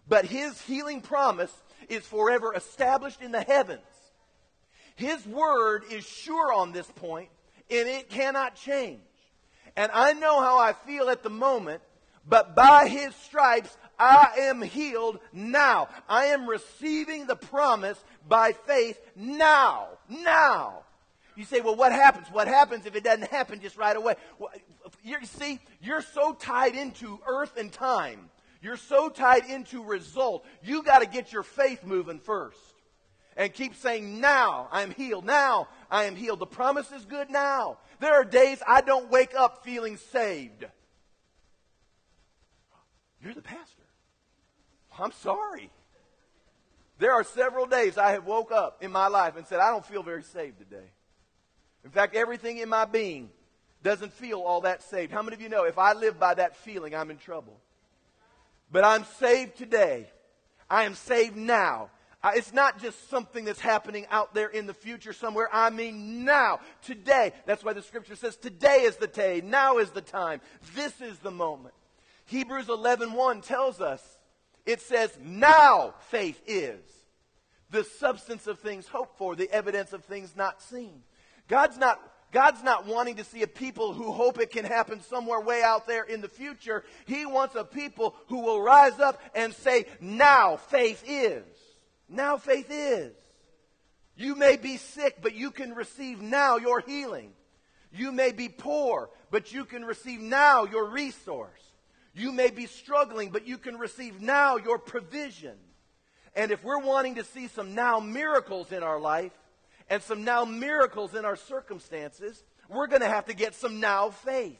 [0.08, 1.52] But his healing promise
[1.88, 3.82] is forever established in the heavens.
[4.96, 7.28] His word is sure on this point
[7.70, 9.00] and it cannot change.
[9.76, 11.82] And I know how I feel at the moment,
[12.26, 15.88] but by his stripes I am healed now.
[16.08, 19.88] I am receiving the promise by faith now.
[20.08, 20.84] Now.
[21.36, 22.26] You say, well, what happens?
[22.32, 24.16] What happens if it doesn't happen just right away?
[24.38, 24.50] Well,
[25.04, 28.30] you see, you're so tied into earth and time.
[28.60, 30.44] You're so tied into result.
[30.62, 32.58] You got to get your faith moving first.
[33.36, 35.24] And keep saying, now I am healed.
[35.24, 36.40] Now I am healed.
[36.40, 37.78] The promise is good now.
[38.00, 40.64] There are days I don't wake up feeling saved.
[43.22, 43.77] You're the pastor.
[44.98, 45.70] I'm sorry.
[46.98, 49.86] There are several days I have woke up in my life and said, I don't
[49.86, 50.90] feel very saved today.
[51.84, 53.30] In fact, everything in my being
[53.82, 55.12] doesn't feel all that saved.
[55.12, 57.60] How many of you know if I live by that feeling, I'm in trouble?
[58.72, 60.10] But I'm saved today.
[60.68, 61.90] I am saved now.
[62.34, 65.48] It's not just something that's happening out there in the future somewhere.
[65.52, 67.32] I mean now, today.
[67.46, 70.40] That's why the scripture says today is the day, now is the time.
[70.74, 71.74] This is the moment.
[72.26, 74.17] Hebrews 11:1 tells us
[74.68, 76.78] it says, now faith is
[77.70, 81.02] the substance of things hoped for, the evidence of things not seen.
[81.48, 81.98] God's not,
[82.32, 85.86] God's not wanting to see a people who hope it can happen somewhere way out
[85.86, 86.84] there in the future.
[87.06, 91.44] He wants a people who will rise up and say, now faith is.
[92.06, 93.14] Now faith is.
[94.16, 97.32] You may be sick, but you can receive now your healing.
[97.90, 101.62] You may be poor, but you can receive now your resource.
[102.18, 105.54] You may be struggling, but you can receive now your provision.
[106.34, 109.32] And if we're wanting to see some now miracles in our life
[109.88, 114.10] and some now miracles in our circumstances, we're going to have to get some now
[114.10, 114.58] faith.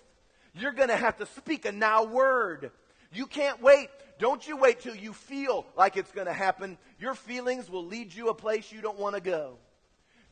[0.55, 2.71] You're going to have to speak a now word.
[3.13, 3.89] You can't wait.
[4.19, 6.79] Don't you wait till you feel like it's going to happen.
[7.01, 9.59] Your feelings will lead you a place you don't want to go.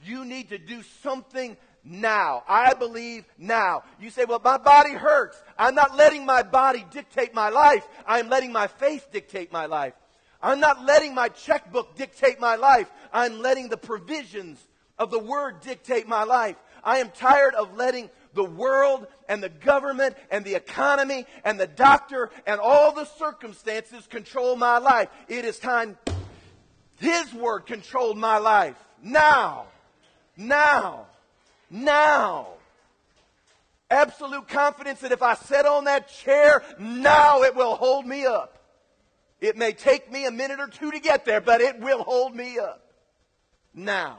[0.05, 1.57] You need to do something
[1.87, 2.43] now.
[2.49, 3.85] I believe now.
[4.01, 5.41] You say, well, my body hurts.
[5.59, 7.87] I'm not letting my body dictate my life.
[8.07, 9.95] I'm letting my faith dictate my life.
[10.43, 12.91] I'm not letting my checkbook dictate my life.
[13.13, 14.59] I'm letting the provisions
[14.99, 16.57] of the word dictate my life.
[16.85, 21.67] I am tired of letting the world and the government and the economy and the
[21.67, 25.09] doctor and all the circumstances control my life.
[25.29, 25.97] It is time
[26.97, 28.77] His word controlled my life.
[29.03, 29.67] Now.
[30.37, 31.07] Now
[31.71, 32.49] now.
[33.91, 38.59] Absolute confidence that if I sit on that chair, now it will hold me up.
[39.41, 42.35] It may take me a minute or two to get there, but it will hold
[42.35, 42.83] me up.
[43.75, 44.19] Now.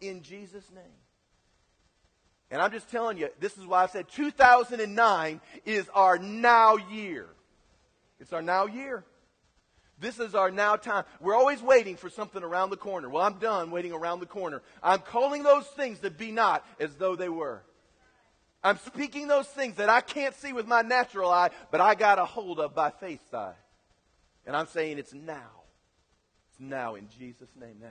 [0.00, 0.84] in Jesus' name.
[2.50, 7.26] And I'm just telling you, this is why I said 2009 is our now year.
[8.20, 9.04] It's our now year.
[9.98, 11.04] This is our now time.
[11.20, 13.08] We're always waiting for something around the corner.
[13.08, 14.62] Well, I'm done waiting around the corner.
[14.82, 17.62] I'm calling those things that be not as though they were.
[18.62, 22.18] I'm speaking those things that I can't see with my natural eye, but I got
[22.18, 23.54] a hold of by faith eye.
[24.44, 25.62] And I'm saying it's now.
[26.50, 27.88] It's now in Jesus' name now.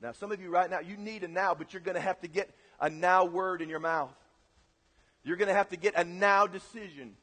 [0.00, 2.20] Now, some of you right now, you need a now, but you're going to have
[2.20, 4.14] to get a now word in your mouth.
[5.24, 7.16] You're going to have to get a now decision.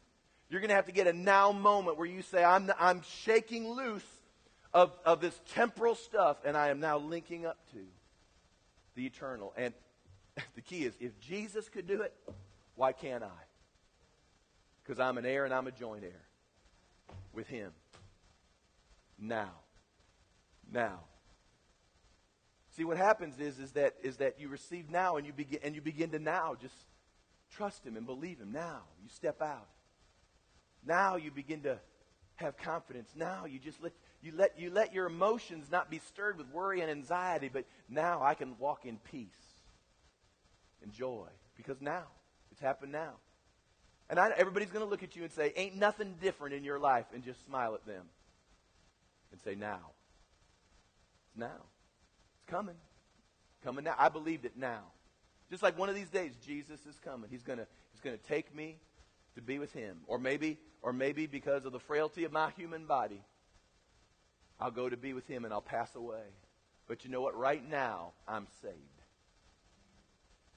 [0.53, 3.67] You're going to have to get a now moment where you say, I'm, I'm shaking
[3.67, 4.05] loose
[4.71, 7.79] of, of this temporal stuff, and I am now linking up to
[8.93, 9.51] the eternal.
[9.57, 9.73] And
[10.55, 12.13] the key is if Jesus could do it,
[12.75, 13.41] why can't I?
[14.83, 16.21] Because I'm an heir and I'm a joint heir
[17.33, 17.71] with Him.
[19.17, 19.53] Now.
[20.71, 20.99] Now.
[22.77, 25.73] See what happens is, is that is that you receive now and you begin and
[25.73, 26.75] you begin to now just
[27.55, 28.51] trust him and believe him.
[28.51, 29.67] Now you step out.
[30.85, 31.79] Now you begin to
[32.35, 33.09] have confidence.
[33.15, 36.81] Now you just let you let you let your emotions not be stirred with worry
[36.81, 39.27] and anxiety, but now I can walk in peace
[40.81, 42.03] and joy because now
[42.51, 43.13] it's happened now.
[44.09, 46.79] And I, everybody's going to look at you and say, "Ain't nothing different in your
[46.79, 48.05] life," and just smile at them
[49.31, 49.79] and say, "Now,
[51.27, 51.63] it's now."
[52.35, 52.75] It's coming.
[53.63, 53.95] Coming now.
[53.97, 54.83] I believed it now.
[55.49, 57.29] Just like one of these days, Jesus is coming.
[57.29, 58.77] He's gonna He's gonna take me
[59.35, 59.97] to be with Him.
[60.07, 63.21] Or maybe, or maybe because of the frailty of my human body,
[64.59, 66.23] I'll go to be with Him and I'll pass away.
[66.87, 67.37] But you know what?
[67.37, 68.75] Right now, I'm saved.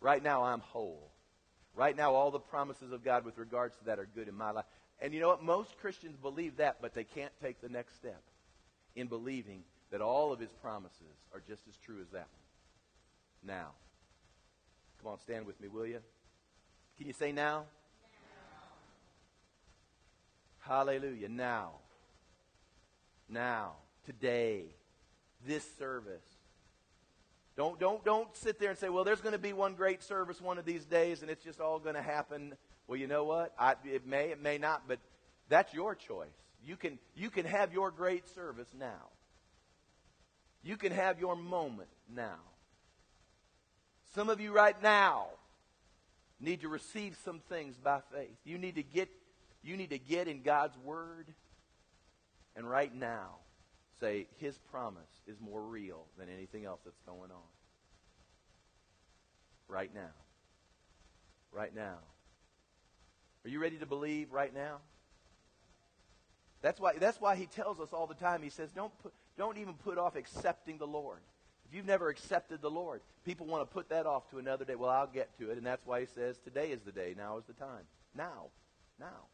[0.01, 1.11] Right now, I'm whole.
[1.75, 4.51] Right now, all the promises of God with regards to that are good in my
[4.51, 4.65] life.
[5.01, 5.43] And you know what?
[5.43, 8.23] Most Christians believe that, but they can't take the next step
[8.95, 13.55] in believing that all of his promises are just as true as that one.
[13.55, 13.71] Now.
[15.03, 16.01] Come on, stand with me, will you?
[16.97, 17.67] Can you say now?
[20.67, 21.29] Hallelujah.
[21.29, 21.73] Now.
[23.29, 23.73] Now.
[24.05, 24.65] Today.
[25.47, 26.25] This service.
[27.57, 30.41] Don't, don't, don't sit there and say, well, there's going to be one great service
[30.41, 32.55] one of these days and it's just all going to happen.
[32.87, 33.55] Well, you know what?
[33.59, 34.99] I, it may, it may not, but
[35.49, 36.29] that's your choice.
[36.65, 39.09] You can, you can have your great service now.
[40.63, 42.41] You can have your moment now.
[44.15, 45.27] Some of you right now
[46.41, 48.37] need to receive some things by faith.
[48.45, 49.09] You need to get
[49.67, 51.27] you need to get in God's word
[52.55, 53.37] and right now
[54.01, 57.49] say his promise is more real than anything else that's going on.
[59.69, 60.13] Right now.
[61.53, 61.99] Right now.
[63.45, 64.79] Are you ready to believe right now?
[66.63, 68.43] That's why that's why he tells us all the time.
[68.43, 71.21] He says, "Don't put don't even put off accepting the Lord.
[71.69, 74.77] If you've never accepted the Lord, people want to put that off to another day.
[74.77, 75.59] Well, I'll get to it.
[75.59, 77.15] And that's why he says, today is the day.
[77.17, 77.85] Now is the time.
[78.15, 78.47] Now.
[79.01, 79.27] Now.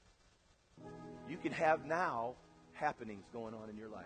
[1.28, 2.34] You can have now
[2.72, 4.04] happenings going on in your life.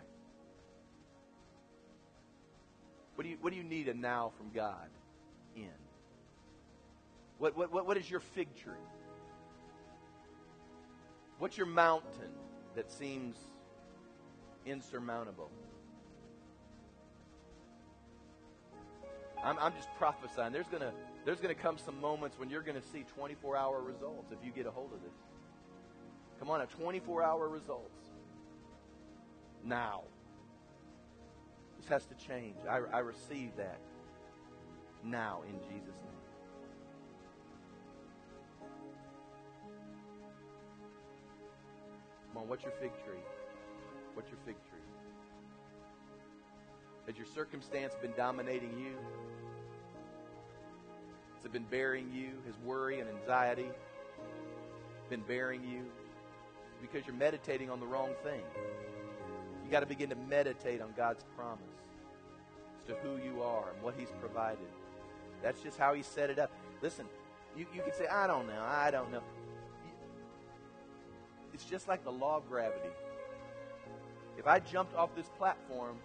[3.15, 4.89] What do you, what do you need a now from God
[5.57, 5.71] in?
[7.39, 8.75] What, what, what, what is your fig tree?
[11.39, 12.31] What's your mountain
[12.75, 13.37] that seems
[14.65, 15.51] insurmountable?
[19.43, 20.53] I'm, I'm just prophesying.
[20.53, 20.93] There's going to
[21.25, 24.39] there's going to come some moments when you're going to see 24 hour results if
[24.45, 25.13] you get a hold of this.
[26.39, 28.11] Come on, a 24 hour results.
[29.65, 30.03] Now.
[31.79, 32.57] This has to change.
[32.69, 33.79] I, I receive that
[35.05, 36.17] now in Jesus' name.
[42.33, 43.23] Come on, what's your fig tree?
[44.15, 44.81] What's your fig tree?
[47.07, 48.97] Has your circumstance been dominating you?
[51.37, 52.31] Has it been bearing you?
[52.47, 53.69] Has worry and anxiety
[55.09, 55.85] been bearing you?
[56.81, 58.43] Because you're meditating on the wrong thing.
[59.65, 61.65] You got to begin to meditate on God's promise
[62.81, 64.69] as to who you are and what He's provided.
[65.43, 66.53] That's just how He set it up.
[66.83, 67.07] Listen,
[67.57, 69.23] you, you can say, I don't know, I don't know.
[71.53, 72.91] It's just like the law of gravity.
[74.39, 75.97] If I jumped off this platform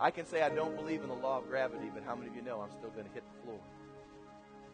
[0.00, 2.36] I can say I don't believe in the law of gravity, but how many of
[2.36, 3.58] you know I'm still going to hit the floor?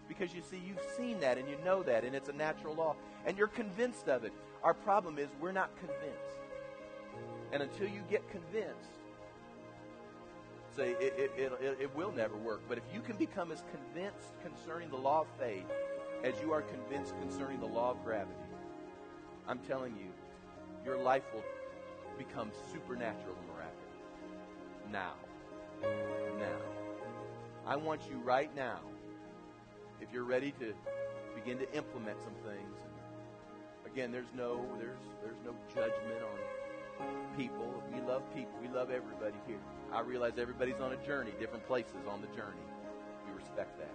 [0.06, 2.94] Because you see, you've seen that and you know that, and it's a natural law,
[3.24, 4.32] and you're convinced of it.
[4.64, 6.40] Our problem is we're not convinced.
[7.52, 8.98] And until you get convinced,
[10.74, 12.62] say it, it, it, it, will never work.
[12.68, 15.66] But if you can become as convinced concerning the law of faith
[16.24, 18.34] as you are convinced concerning the law of gravity,
[19.46, 20.08] I'm telling you,
[20.84, 21.44] your life will
[22.16, 23.84] become supernatural and miraculous
[24.90, 25.12] now.
[26.38, 26.58] Now.
[27.66, 28.80] I want you right now,
[30.00, 30.74] if you're ready to
[31.34, 32.93] begin to implement some things.
[33.94, 37.72] Again, there's no there's there's no judgment on people.
[37.94, 38.50] We love people.
[38.60, 39.60] We love everybody here.
[39.92, 42.66] I realize everybody's on a journey, different places on the journey.
[43.28, 43.94] We respect that.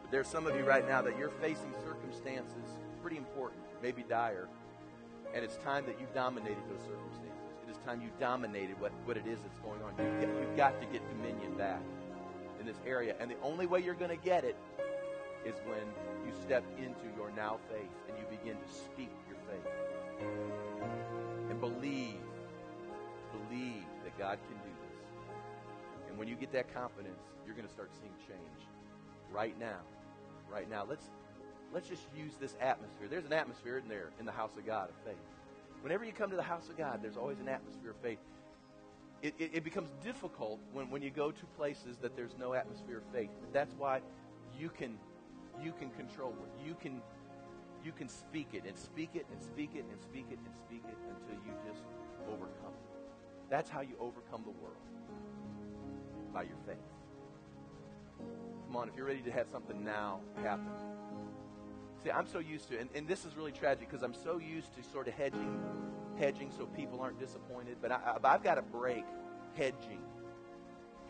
[0.00, 4.48] But there's some of you right now that you're facing circumstances pretty important, maybe dire,
[5.34, 7.52] and it's time that you dominated those circumstances.
[7.68, 9.92] It is time you dominated what, what it is that's going on.
[9.98, 11.82] You get, you've got to get dominion back
[12.58, 13.14] in this area.
[13.20, 14.56] And the only way you're going to get it
[15.44, 15.84] is when
[16.26, 17.90] you step into your now faith
[18.42, 19.72] begin to speak your faith.
[21.48, 22.20] And believe,
[23.32, 26.08] believe that God can do this.
[26.08, 28.66] And when you get that confidence, you're going to start seeing change
[29.32, 29.80] right now.
[30.50, 30.84] Right now.
[30.88, 31.06] Let's
[31.72, 33.06] let's just use this atmosphere.
[33.08, 35.22] There's an atmosphere in there in the house of God of faith.
[35.82, 38.18] Whenever you come to the house of God, there's always an atmosphere of faith.
[39.22, 42.98] It, it, it, becomes difficult when, when you go to places that there's no atmosphere
[42.98, 43.30] of faith.
[43.52, 44.00] That's why
[44.58, 44.98] you can
[45.62, 46.66] you can control it.
[46.66, 47.02] You can
[47.84, 50.82] you can speak it and speak it and speak it and speak it and speak
[50.86, 51.82] it until you just
[52.28, 53.50] overcome it.
[53.50, 54.76] That's how you overcome the world.
[56.32, 56.76] By your faith.
[58.66, 60.70] Come on, if you're ready to have something now happen,
[62.02, 64.74] See, I'm so used to, and, and this is really tragic because I'm so used
[64.74, 65.60] to sort of hedging,
[66.18, 67.76] hedging so people aren't disappointed.
[67.82, 69.04] But I, I've got to break
[69.54, 70.00] hedging,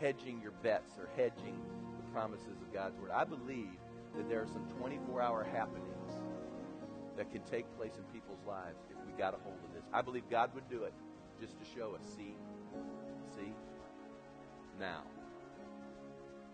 [0.00, 1.56] hedging your bets or hedging
[1.96, 3.12] the promises of God's word.
[3.12, 3.68] I believe
[4.16, 5.99] that there are some 24-hour happenings
[7.20, 9.84] that can take place in people's lives if we got a hold of this.
[9.92, 10.94] I believe God would do it
[11.38, 12.00] just to show us.
[12.16, 12.34] See,
[13.36, 13.52] see,
[14.80, 15.02] now.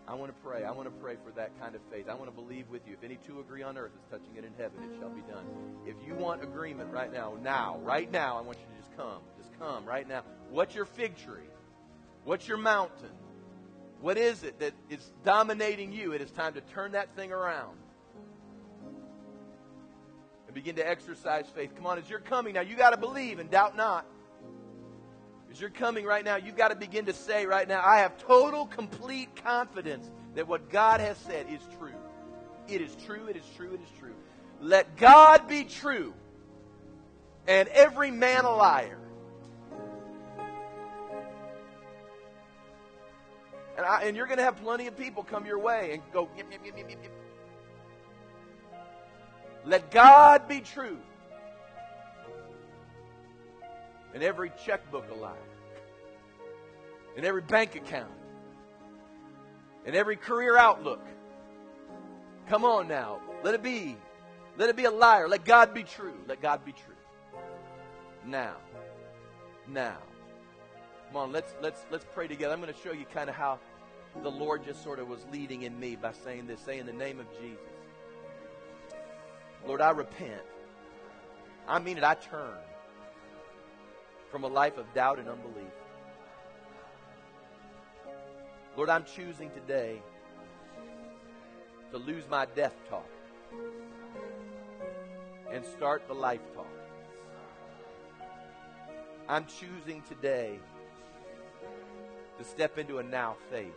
[0.09, 0.65] I want to pray.
[0.65, 2.09] I want to pray for that kind of faith.
[2.09, 2.95] I want to believe with you.
[2.95, 5.45] If any two agree on earth is touching it in heaven, it shall be done.
[5.85, 9.21] If you want agreement right now, now, right now, I want you to just come.
[9.37, 10.23] Just come right now.
[10.49, 11.47] What's your fig tree?
[12.25, 13.15] What's your mountain?
[14.01, 16.11] What is it that is dominating you?
[16.11, 17.77] It is time to turn that thing around
[20.57, 21.75] begin to exercise faith.
[21.75, 24.07] Come on, as you're coming now, you got to believe and doubt not.
[25.51, 28.17] As you're coming right now, you've got to begin to say right now, I have
[28.17, 31.93] total, complete confidence that what God has said is true.
[32.67, 34.15] It is true, it is true, it is true.
[34.59, 36.15] Let God be true
[37.47, 38.97] and every man a liar.
[43.77, 46.27] And, I, and you're going to have plenty of people come your way and go,
[46.35, 47.11] yip, yip, yip.
[49.67, 50.97] Let God be true
[54.13, 55.35] and every checkbook alive,
[57.15, 58.11] and every bank account,
[59.85, 61.05] and every career outlook.
[62.47, 63.19] Come on now.
[63.43, 63.97] Let it be.
[64.57, 65.27] Let it be a liar.
[65.27, 66.15] Let God be true.
[66.27, 66.95] Let God be true.
[68.25, 68.55] Now.
[69.67, 69.97] Now.
[71.09, 72.53] Come on, let's let's let's pray together.
[72.53, 73.59] I'm going to show you kind of how
[74.23, 77.19] the Lord just sort of was leading in me by saying this, saying the name
[77.19, 77.59] of Jesus.
[79.67, 80.41] Lord, I repent.
[81.67, 82.55] I mean it, I turn
[84.31, 85.65] from a life of doubt and unbelief.
[88.77, 90.01] Lord, I'm choosing today
[91.91, 93.09] to lose my death talk
[95.51, 96.65] and start the life talk.
[99.27, 100.59] I'm choosing today
[102.37, 103.73] to step into a now faith.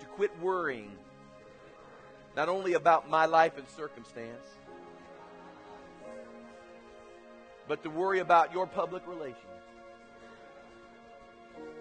[0.00, 0.92] To quit worrying
[2.36, 4.44] not only about my life and circumstance,
[7.66, 9.40] but to worry about your public relations.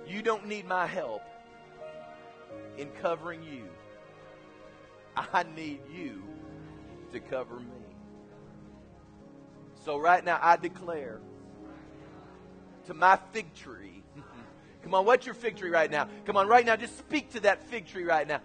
[0.08, 1.22] You don't need my help
[2.78, 3.68] in covering you.
[5.18, 6.24] I need you
[7.12, 7.66] to cover me.
[9.84, 11.20] So right now I declare
[12.88, 14.04] to my fig tree.
[14.84, 16.08] Come on, what's your fig tree right now?
[16.26, 18.40] Come on, right now, just speak to that fig tree right now.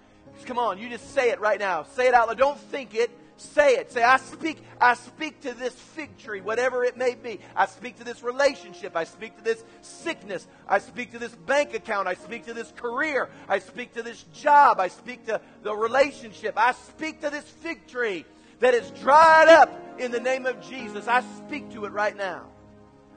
[0.46, 1.84] Come on, you just say it right now.
[1.94, 2.38] Say it out loud.
[2.38, 3.10] Don't think it.
[3.36, 3.90] Say it.
[3.92, 7.40] Say, I speak, I speak to this fig tree, whatever it may be.
[7.56, 8.96] I speak to this relationship.
[8.96, 10.46] I speak to this sickness.
[10.68, 12.06] I speak to this bank account.
[12.06, 13.30] I speak to this career.
[13.48, 14.78] I speak to this job.
[14.78, 16.54] I speak to the relationship.
[16.58, 18.26] I speak to this fig tree
[18.58, 21.08] that is dried up in the name of Jesus.
[21.08, 22.46] I speak to it right now.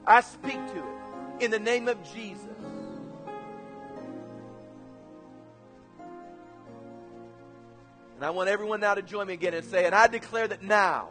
[0.06, 2.53] I speak to it in the name of Jesus.
[8.16, 10.62] And I want everyone now to join me again and say, and I declare that
[10.62, 11.10] now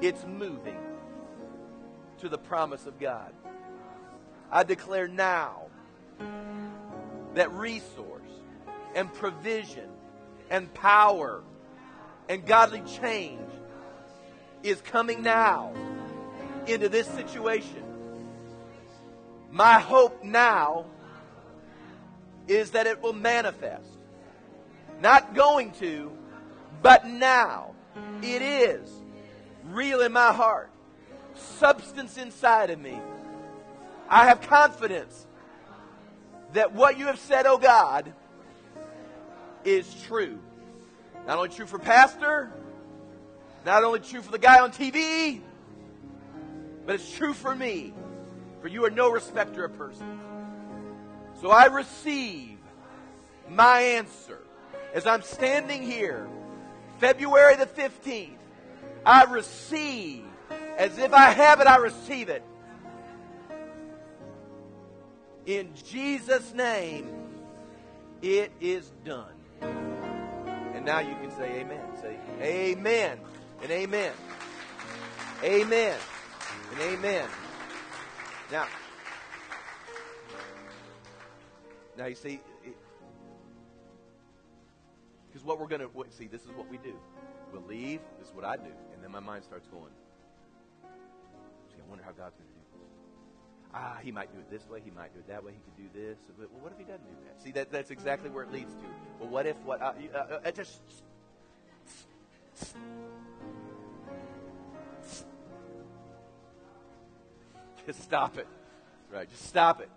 [0.00, 0.78] it's moving
[2.20, 3.32] to the promise of God.
[4.50, 5.66] I declare now
[7.34, 8.30] that resource
[8.94, 9.88] and provision
[10.50, 11.42] and power
[12.28, 13.40] and godly change
[14.62, 15.72] is coming now
[16.66, 17.82] into this situation.
[19.50, 20.86] My hope now
[22.48, 23.91] is that it will manifest.
[25.02, 26.12] Not going to,
[26.80, 27.72] but now.
[28.22, 28.88] It is
[29.70, 30.70] real in my heart,
[31.34, 32.98] substance inside of me.
[34.08, 35.26] I have confidence
[36.52, 38.12] that what you have said, oh God,
[39.64, 40.38] is true.
[41.26, 42.52] Not only true for pastor,
[43.66, 45.40] not only true for the guy on TV,
[46.86, 47.92] but it's true for me.
[48.60, 50.20] For you are no respecter of persons.
[51.40, 52.58] So I receive
[53.48, 54.41] my answer
[54.92, 56.26] as I'm standing here,
[56.98, 58.36] February the 15th.
[59.04, 60.24] I receive,
[60.76, 62.42] as if I have it, I receive it.
[65.44, 67.08] In Jesus' name,
[68.20, 69.32] it is done.
[69.60, 71.80] And now you can say amen.
[72.00, 73.18] Say amen
[73.62, 74.12] and amen.
[75.42, 75.98] Amen
[76.72, 77.28] and amen.
[78.52, 78.66] Now,
[81.98, 82.40] now you see,
[85.32, 86.92] because what we're going to see, this is what we do.
[87.52, 88.00] We'll leave.
[88.18, 89.92] This is what I do, and then my mind starts going.
[91.68, 92.90] See, I wonder how God's going to do this.
[93.74, 95.76] ah, he might do it this way, he might do it that way, he could
[95.76, 96.18] do this.
[96.38, 97.42] But, well, what if he doesn't do that?
[97.42, 98.84] See, that, that's exactly where it leads to.
[99.20, 100.80] Well, what if, what, uh, uh, uh, just,
[107.86, 108.46] just stop it.
[109.10, 109.88] Right, just stop it.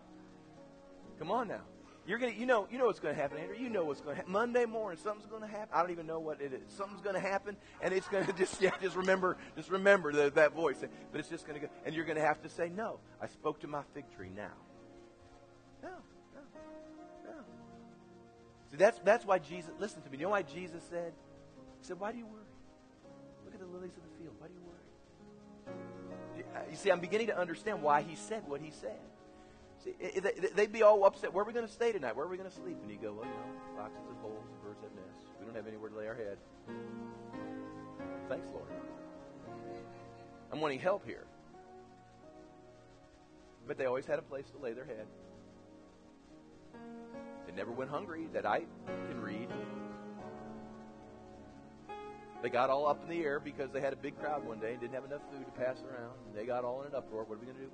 [1.19, 1.61] Come on now.
[2.07, 3.55] You're gonna, you know, you know what's going to happen, Andrew.
[3.57, 4.31] You know what's going to happen.
[4.31, 5.69] Monday morning, something's going to happen.
[5.73, 6.61] I don't even know what it is.
[6.77, 10.29] Something's going to happen, and it's going to just, yeah, just remember, just remember the,
[10.35, 10.77] that voice.
[11.11, 13.27] But it's just going to go, and you're going to have to say, "No, I
[13.27, 14.53] spoke to my fig tree now."
[15.81, 15.89] No,
[16.35, 16.41] no,
[17.25, 17.39] no.
[18.69, 19.71] See, that's that's why Jesus.
[19.79, 20.19] Listen to me.
[20.19, 21.11] You know why Jesus said?
[21.79, 22.43] He said, "Why do you worry?
[23.45, 24.35] Look at the lilies of the field.
[24.37, 24.75] Why do you worry?"
[26.37, 28.99] You uh, see, I'm beginning to understand why he said what he said.
[30.55, 31.33] They'd be all upset.
[31.33, 32.15] Where are we going to stay tonight?
[32.15, 32.77] Where are we going to sleep?
[32.81, 35.29] And you go, well, you know, foxes have holes, birds have nests.
[35.39, 36.37] We don't have anywhere to lay our head.
[38.27, 38.69] Thanks, Lord.
[40.51, 41.25] I'm wanting help here.
[43.67, 45.05] But they always had a place to lay their head.
[47.45, 49.49] They never went hungry that I can read.
[52.41, 54.71] They got all up in the air because they had a big crowd one day
[54.71, 56.13] and didn't have enough food to pass around.
[56.35, 57.23] They got all in an uproar.
[57.23, 57.71] What are we going to do?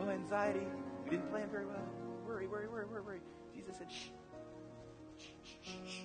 [0.00, 0.66] Oh, anxiety.
[1.04, 1.86] We didn't plan very well.
[2.26, 3.20] Worry, worry, worry, worry, worry.
[3.54, 4.08] Jesus said, shh.
[5.18, 6.00] Shh, shh, shh.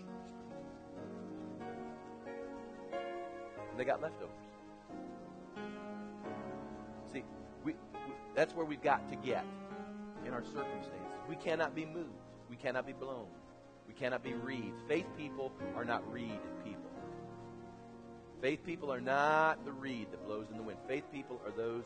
[3.72, 4.36] And they got leftovers.
[7.12, 7.24] See,
[7.64, 9.46] we, we, that's where we've got to get
[10.26, 10.94] in our circumstances.
[11.30, 12.10] We cannot be moved.
[12.50, 13.28] We cannot be blown.
[13.88, 14.82] We cannot be reeds.
[14.88, 16.82] Faith people are not reed people.
[18.42, 20.80] Faith people are not the reed that blows in the wind.
[20.88, 21.84] Faith people are those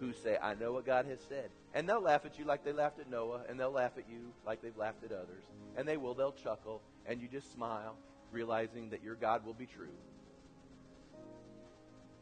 [0.00, 1.50] who say, I know what God has said.
[1.72, 4.32] And they'll laugh at you like they laughed at Noah, and they'll laugh at you
[4.46, 5.44] like they've laughed at others.
[5.76, 7.96] And they will, they'll chuckle, and you just smile,
[8.32, 9.94] realizing that your God will be true.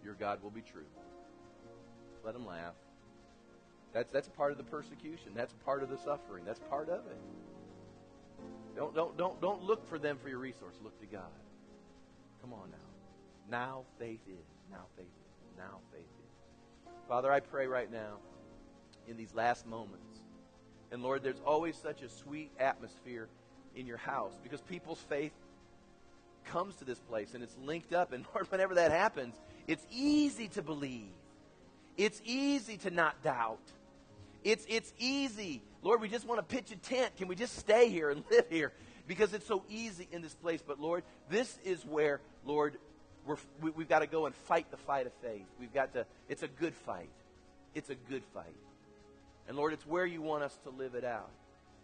[0.04, 0.86] Your God will be true.
[2.24, 2.74] Let them laugh.
[3.92, 5.32] That's, that's part of the persecution.
[5.34, 6.44] That's part of the suffering.
[6.44, 7.18] That's part of it.
[8.74, 10.76] Don't, don't, don't, don't look for them for your resource.
[10.82, 11.22] Look to God.
[12.40, 12.78] Come on now.
[13.50, 14.46] Now faith is.
[14.70, 15.58] Now faith is.
[15.58, 15.80] Now.
[17.12, 18.14] Father, I pray right now
[19.06, 20.22] in these last moments.
[20.90, 23.28] And Lord, there's always such a sweet atmosphere
[23.76, 25.34] in your house because people's faith
[26.46, 28.14] comes to this place and it's linked up.
[28.14, 29.34] And Lord, whenever that happens,
[29.66, 31.12] it's easy to believe.
[31.98, 33.60] It's easy to not doubt.
[34.42, 35.60] It's, it's easy.
[35.82, 37.14] Lord, we just want to pitch a tent.
[37.18, 38.72] Can we just stay here and live here?
[39.06, 40.62] Because it's so easy in this place.
[40.66, 42.78] But Lord, this is where, Lord,
[43.26, 45.46] we're, we, have got to go and fight the fight of faith.
[45.60, 47.10] We've got to, it's a good fight.
[47.74, 48.56] It's a good fight.
[49.48, 51.30] And Lord, it's where you want us to live it out.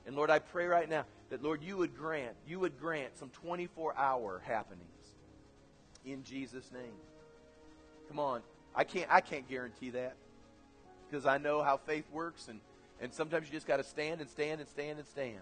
[0.06, 3.30] And Lord, I pray right now that, Lord, you would grant, you would grant some
[3.30, 4.84] 24 hour happenings
[6.04, 6.96] in Jesus' name.
[8.08, 8.42] Come on.
[8.74, 10.16] I can't, I can't guarantee that
[11.08, 12.48] because I know how faith works.
[12.48, 12.60] And,
[13.00, 15.40] and sometimes you just got to stand and stand and stand and stand.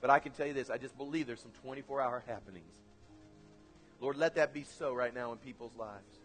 [0.00, 2.64] But I can tell you this I just believe there's some 24 hour happenings
[4.00, 6.18] Lord, let that be so right now in people's lives.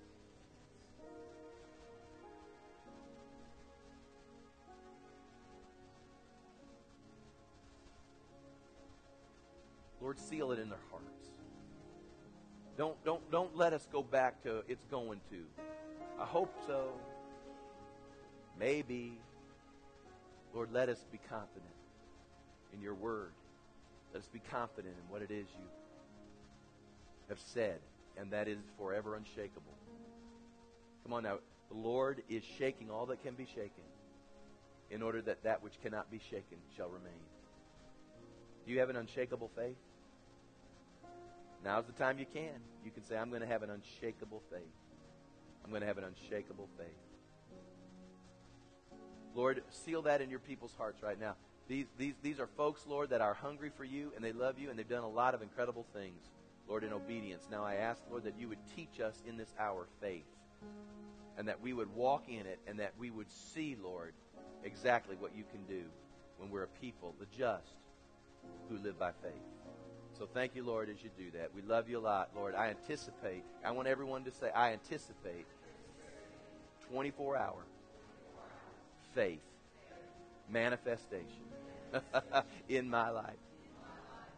[10.00, 11.30] Lord, seal it in their hearts.
[12.78, 15.38] Don't, don't, don't let us go back to it's going to.
[16.20, 16.92] I hope so.
[18.60, 19.18] Maybe.
[20.54, 21.64] Lord, let us be confident
[22.74, 23.32] in your word.
[24.14, 25.66] Let us be confident in what it is you
[27.34, 27.80] have said,
[28.18, 29.74] and that is forever unshakable.
[31.04, 31.40] Come on now.
[31.70, 33.84] The Lord is shaking all that can be shaken
[34.92, 37.12] in order that that which cannot be shaken shall remain.
[38.66, 39.76] Do you have an unshakable faith?
[41.66, 42.60] Now's the time you can.
[42.86, 44.62] You can say, I'm going to have an unshakable faith.
[45.64, 46.88] I'm going to have an unshakable faith.
[49.34, 51.36] Lord, seal that in your people's hearts right now.
[51.68, 54.70] These, these, these are folks, Lord, that are hungry for you and they love you
[54.70, 56.22] and they've done a lot of incredible things,
[56.68, 57.48] Lord, in obedience.
[57.52, 60.26] Now I ask, Lord, that you would teach us in this hour faith
[61.38, 64.14] and that we would walk in it and that we would see, Lord,
[64.64, 65.84] exactly what you can do
[66.38, 67.76] when we're a people, the just,
[68.70, 69.32] who live by faith.
[70.18, 71.54] So thank you, Lord, as you do that.
[71.56, 72.54] We love you a lot, Lord.
[72.56, 75.48] I anticipate, I want everyone to say, I anticipate
[76.92, 77.64] 24 hour
[79.16, 79.42] faith
[80.50, 81.26] manifestation
[82.70, 83.34] in my life.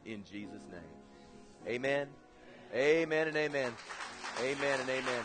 [0.05, 1.04] In Jesus' name.
[1.67, 2.07] Amen.
[2.73, 3.71] Amen and amen.
[4.41, 5.23] Amen and amen.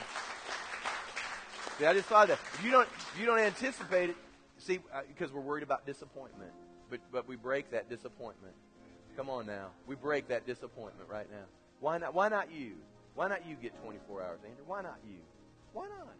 [1.78, 4.16] See, I just thought that if you don't, if you don't anticipate it,
[4.58, 6.52] see, because uh, we're worried about disappointment,
[6.88, 8.54] but but we break that disappointment.
[9.16, 11.44] Come on now, we break that disappointment right now.
[11.80, 12.14] Why not?
[12.14, 12.74] Why not you?
[13.14, 14.64] Why not you get 24 hours, Andrew?
[14.66, 15.18] Why not you?
[15.72, 16.14] Why not?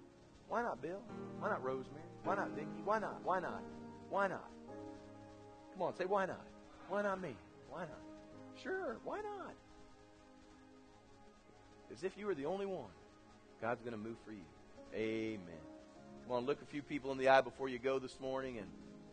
[0.48, 1.00] Why not Bill?
[1.38, 2.02] Why not Rosemary?
[2.24, 2.66] Why not Vicky?
[2.84, 3.20] Why not?
[3.22, 3.62] Why not?
[4.10, 4.50] Why not?
[5.72, 6.44] Come on, say why not?
[6.88, 7.36] Why not me?
[7.70, 8.00] Why not?
[8.62, 9.54] Sure, why not?
[11.92, 12.90] As if you were the only one.
[13.60, 14.44] God's going to move for you.
[14.94, 15.40] Amen.
[16.26, 18.66] Come on, look a few people in the eye before you go this morning and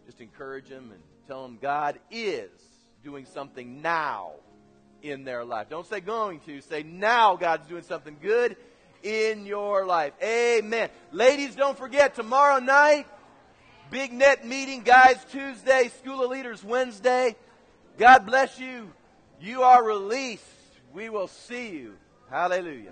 [0.06, 2.49] just encourage them and tell them God is
[3.04, 4.32] doing something now
[5.02, 5.68] in their life.
[5.70, 8.56] Don't say going to, say now God's doing something good
[9.04, 10.14] in your life.
[10.24, 10.90] Amen.
[11.12, 13.06] Ladies, don't forget tomorrow night
[13.90, 15.90] Big Net meeting, guys, Tuesday.
[15.99, 17.36] School of Leaders, Wednesday.
[17.98, 18.91] God bless you.
[19.40, 20.44] You are released.
[20.94, 21.94] We will see you.
[22.30, 22.91] Hallelujah.